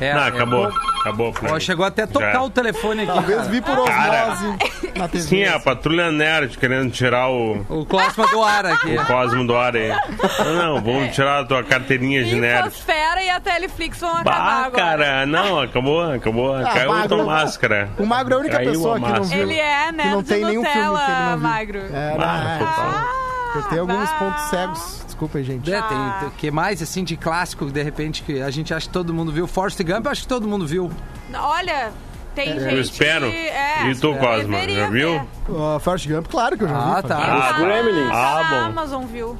[0.00, 0.28] É, Não, é.
[0.28, 0.72] acabou.
[1.00, 1.60] Acabou, Ó, Flávio.
[1.60, 2.42] chegou até a tocar Já.
[2.42, 3.12] o telefone aqui.
[3.12, 4.32] Talvez vi por Cara.
[4.32, 4.58] osmose
[4.96, 5.22] na TV.
[5.24, 8.96] Sim, é a Patrulha Nerd querendo tirar o, O Cosma do ar aqui.
[8.96, 9.92] o Cosmo do ar aí.
[10.44, 12.66] Não, não, vamos tirar a tua carteirinha de nerd.
[12.68, 14.82] Infosfera e a Teleflix vão acabar Bah, agora.
[14.82, 16.52] cara, não, acabou, acabou.
[16.64, 17.04] Caiu Magro.
[17.04, 17.90] a tua máscara.
[17.98, 19.28] O Magro é a única Caiu pessoa a que não máscara.
[19.44, 19.50] viu.
[19.50, 21.48] Ele é nerd não tem nenhum filme que ele Nutella, não viu.
[21.48, 21.78] magro.
[21.92, 22.58] É, Ah, não, é.
[22.58, 23.04] total.
[23.54, 25.11] Eu tenho alguns pontos cegos.
[25.22, 25.72] Desculpa aí, gente.
[25.72, 26.16] É, Ah.
[26.20, 29.12] tem o que mais assim de clássico, de repente, que a gente acha que todo
[29.14, 29.46] mundo viu.
[29.46, 30.90] Forrest Gump, eu acho que todo mundo viu.
[31.34, 31.92] Olha,
[32.34, 33.30] tem gente Eu espero.
[33.30, 33.36] que...
[33.36, 35.16] É, E tu, Cosma, já viu?
[35.48, 37.08] Uh, Forrest Gump, claro que eu já Ah, vi.
[37.08, 37.16] tá.
[37.16, 38.10] Quem Ah, tá Gremlins.
[38.12, 38.56] Ah, bom.
[38.66, 39.36] Amazon viu.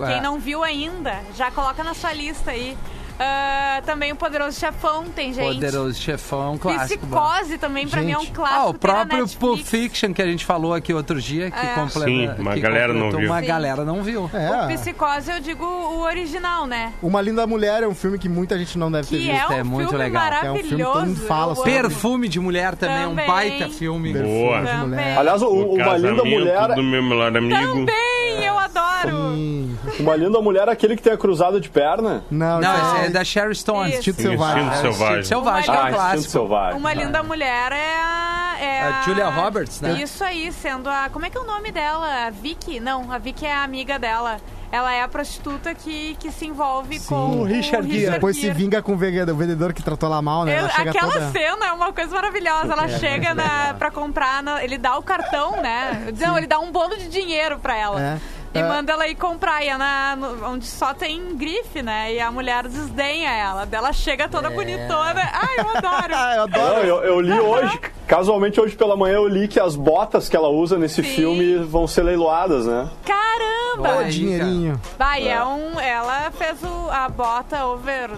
[0.00, 0.06] É.
[0.06, 2.76] Quem não viu ainda, já coloca na sua lista aí.
[3.18, 5.54] Ah, também o Poderoso Chefão tem gente.
[5.54, 7.06] Poderoso Chefão, clássico.
[7.06, 7.16] bom.
[7.16, 8.60] Psicose também, pra mim, é um clássico.
[8.60, 9.26] Ah, o próprio.
[9.38, 11.74] Pulp Fiction que a gente falou aqui outro dia, que É.
[11.74, 12.06] completa.
[12.06, 13.28] Sim, uma que galera não viu.
[13.28, 13.46] Uma Sim.
[13.46, 14.30] galera não viu.
[14.34, 14.74] É.
[14.74, 16.92] Psicose, eu digo o original, né?
[17.02, 19.52] Uma Linda Mulher é um filme que muita gente não deve ter Que visto.
[19.52, 20.26] é um é muito filme legal.
[20.26, 21.06] É um filme que todo maravilhoso.
[21.06, 21.70] mundo fala sobre.
[21.72, 23.26] Perfume de Mulher também, é um Também.
[23.26, 24.12] baita filme.
[24.12, 24.22] Boa.
[24.26, 24.28] de
[24.62, 24.80] mulher.
[24.80, 25.16] Também.
[25.16, 26.68] Aliás, o- O uma linda mulher.
[26.74, 27.54] do meu melhor amigo.
[27.86, 29.34] Também, eu adoro.
[29.34, 29.76] Sim.
[30.00, 32.22] Uma linda mulher é aquele que tem a cruzada de perna.
[32.30, 33.88] Não, Não, esse é da Sherry Stone.
[33.90, 33.98] Isso.
[33.98, 34.62] Instinto Selvagem.
[34.66, 35.18] Instinto É, Selvagem.
[35.20, 36.30] Instinto Selvagem, é um clássico.
[36.30, 36.78] selvagem.
[36.80, 38.32] Uma linda mulher é a.
[38.58, 40.00] É A Julia Roberts, né?
[40.02, 41.08] Isso aí, sendo a.
[41.10, 42.26] Como é que é o nome dela?
[42.26, 42.80] A Vicky?
[42.80, 44.38] Não, a Vicky é a amiga dela.
[44.72, 48.10] Ela é a prostituta que, que se envolve com O Richard Gere.
[48.12, 50.54] Depois se vinga com o vendedor, o vendedor que tratou ela mal, né?
[50.54, 51.30] Eu- Ela chega aquela toda...
[51.30, 52.72] cena é uma coisa maravilhosa.
[52.72, 56.12] Ela chega na, pra comprar, na- ele dá o cartão, né?
[56.18, 58.00] Não, ele dá um bolo de dinheiro pra ela.
[58.02, 58.18] É.
[58.54, 58.62] E É.
[58.62, 62.14] manda ela ir comprar, e é na, no- onde só tem grife, né?
[62.14, 63.66] E a mulher desdenha ela.
[63.66, 65.20] Daí Ela chega toda bonitona.
[65.32, 66.14] Ai, eu adoro.
[66.14, 66.86] Ah, eu Não, adoro.
[66.86, 70.48] eu, eu li hoje, casualmente hoje pela manhã, eu li que as botas que ela
[70.48, 71.14] usa nesse Sim.
[71.14, 72.88] filme vão ser leiloadas, né?
[73.04, 74.00] Caramba!
[74.00, 74.80] Ô, dinheirinho.
[74.98, 78.10] Vai, é um, ela fez o- a bota over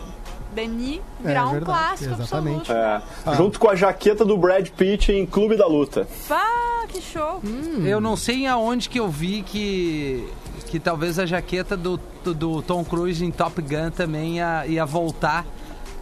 [0.60, 2.72] Denis virar É, um verdade, clássico exatamente.
[2.72, 3.30] absoluto.
[3.30, 6.06] É, Junto com a jaqueta do Brad Pitt em Clube da Luta.
[6.30, 7.40] Ah, que show!
[7.84, 10.26] Eu não sei aonde que eu vi que
[10.66, 14.84] que talvez a jaqueta do, do, do Tom Cruise em Top Gun também ia, ia
[14.84, 15.46] voltar.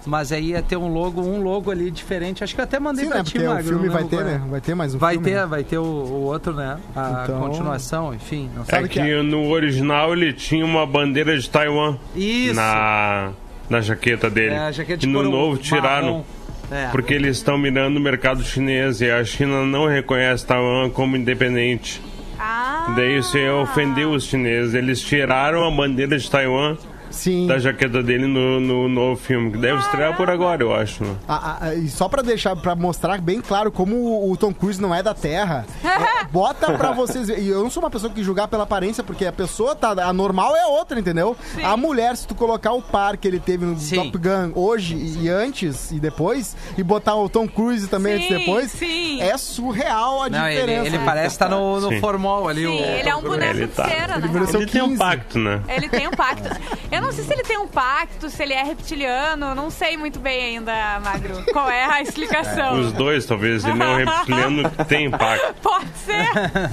[0.04, 2.42] Mas aí ia ter um logo, um logo ali diferente.
[2.44, 3.24] Acho que eu até mandei Sim, pra né?
[3.24, 4.24] ti, Porque o Magro, filme não vai ter, é.
[4.24, 4.42] né?
[4.48, 5.28] Vai ter mais um Vai filme.
[5.30, 5.46] ter, né?
[5.46, 6.78] vai ter o, o outro, né?
[6.94, 8.48] A Então- continuação, enfim.
[8.54, 12.54] Não É sabe que que no original ele tinha uma bandeira de Taiwan Isso.
[12.54, 13.30] na,
[13.69, 14.55] na jaqueta dele.
[14.55, 16.25] É, a jaqueta de e no couro novo tiraram.
[16.71, 16.89] É.
[16.89, 22.03] Porque eles estão mirando o mercado chinês e a China não reconhece Taiwan como independente.
[22.39, 22.93] Ah!
[22.97, 24.75] Daí isso ia ofender os chineses.
[24.75, 26.77] Eles tiraram a bandeira de Taiwan
[27.17, 27.47] Sim.
[27.47, 31.03] da jaqueta dele no, no novo filme, que deve estrear por agora, eu acho.
[31.05, 31.14] né?
[31.29, 34.95] Ah, ah, e só pra deixar, pra mostrar bem claro como o, Tom Cruise não
[34.95, 37.29] é da Terra, é, bota pra vocês.
[37.29, 39.91] E eu não sou uma pessoa que julgar pela aparência, porque a pessoa tá.
[40.07, 41.37] A normal é outra, entendeu?
[41.55, 41.62] Sim.
[41.62, 43.97] A mulher, se tu colocar o par que ele teve no Sim.
[43.97, 48.31] Top Gun hoje e antes e depois, e botar o Tom Cruise também Sim, antes
[48.31, 49.21] e depois, sim.
[49.21, 50.87] é surreal a Não, ele, diferença.
[50.89, 52.01] ele parece estar no, no Sim.
[52.01, 52.61] formol ali.
[52.62, 53.89] Sim, o, ele é um boneco Ele de tá.
[53.89, 54.47] cera, Ele né?
[54.47, 54.99] seu Ele tem um 15.
[54.99, 55.61] pacto, né?
[55.69, 56.49] Ele tem um pacto.
[56.91, 60.18] Eu não sei se ele tem um pacto, se ele é reptiliano, não sei muito
[60.18, 61.44] bem ainda, Magro.
[61.52, 62.80] Qual é a explicação?
[62.80, 63.64] Os dois, talvez.
[63.64, 65.54] Ele é um reptiliano que tem impacto.
[65.62, 66.26] Pode ser.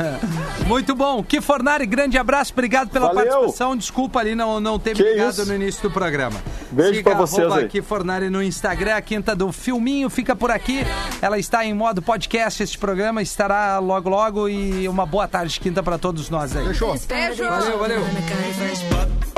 [0.67, 1.21] Muito bom.
[1.23, 2.53] Que Fornari, grande abraço.
[2.53, 3.23] Obrigado pela Valeu.
[3.31, 3.75] participação.
[3.75, 5.45] Desculpa ali não, não ter Que me ligado isso.
[5.45, 6.41] no início do programa.
[6.71, 7.67] Beijo Siga pra vocês arroba aí.
[7.67, 8.95] Que Fornari no Instagram.
[8.95, 10.85] A quinta do Filminho fica por aqui.
[11.21, 12.63] Ela está em modo podcast.
[12.63, 14.47] Este programa estará logo, logo.
[14.47, 16.65] E uma boa tarde de quinta para todos nós aí.
[16.67, 16.95] Fechou.
[17.07, 17.43] Beijo.
[17.43, 19.32] Valeu, valeu.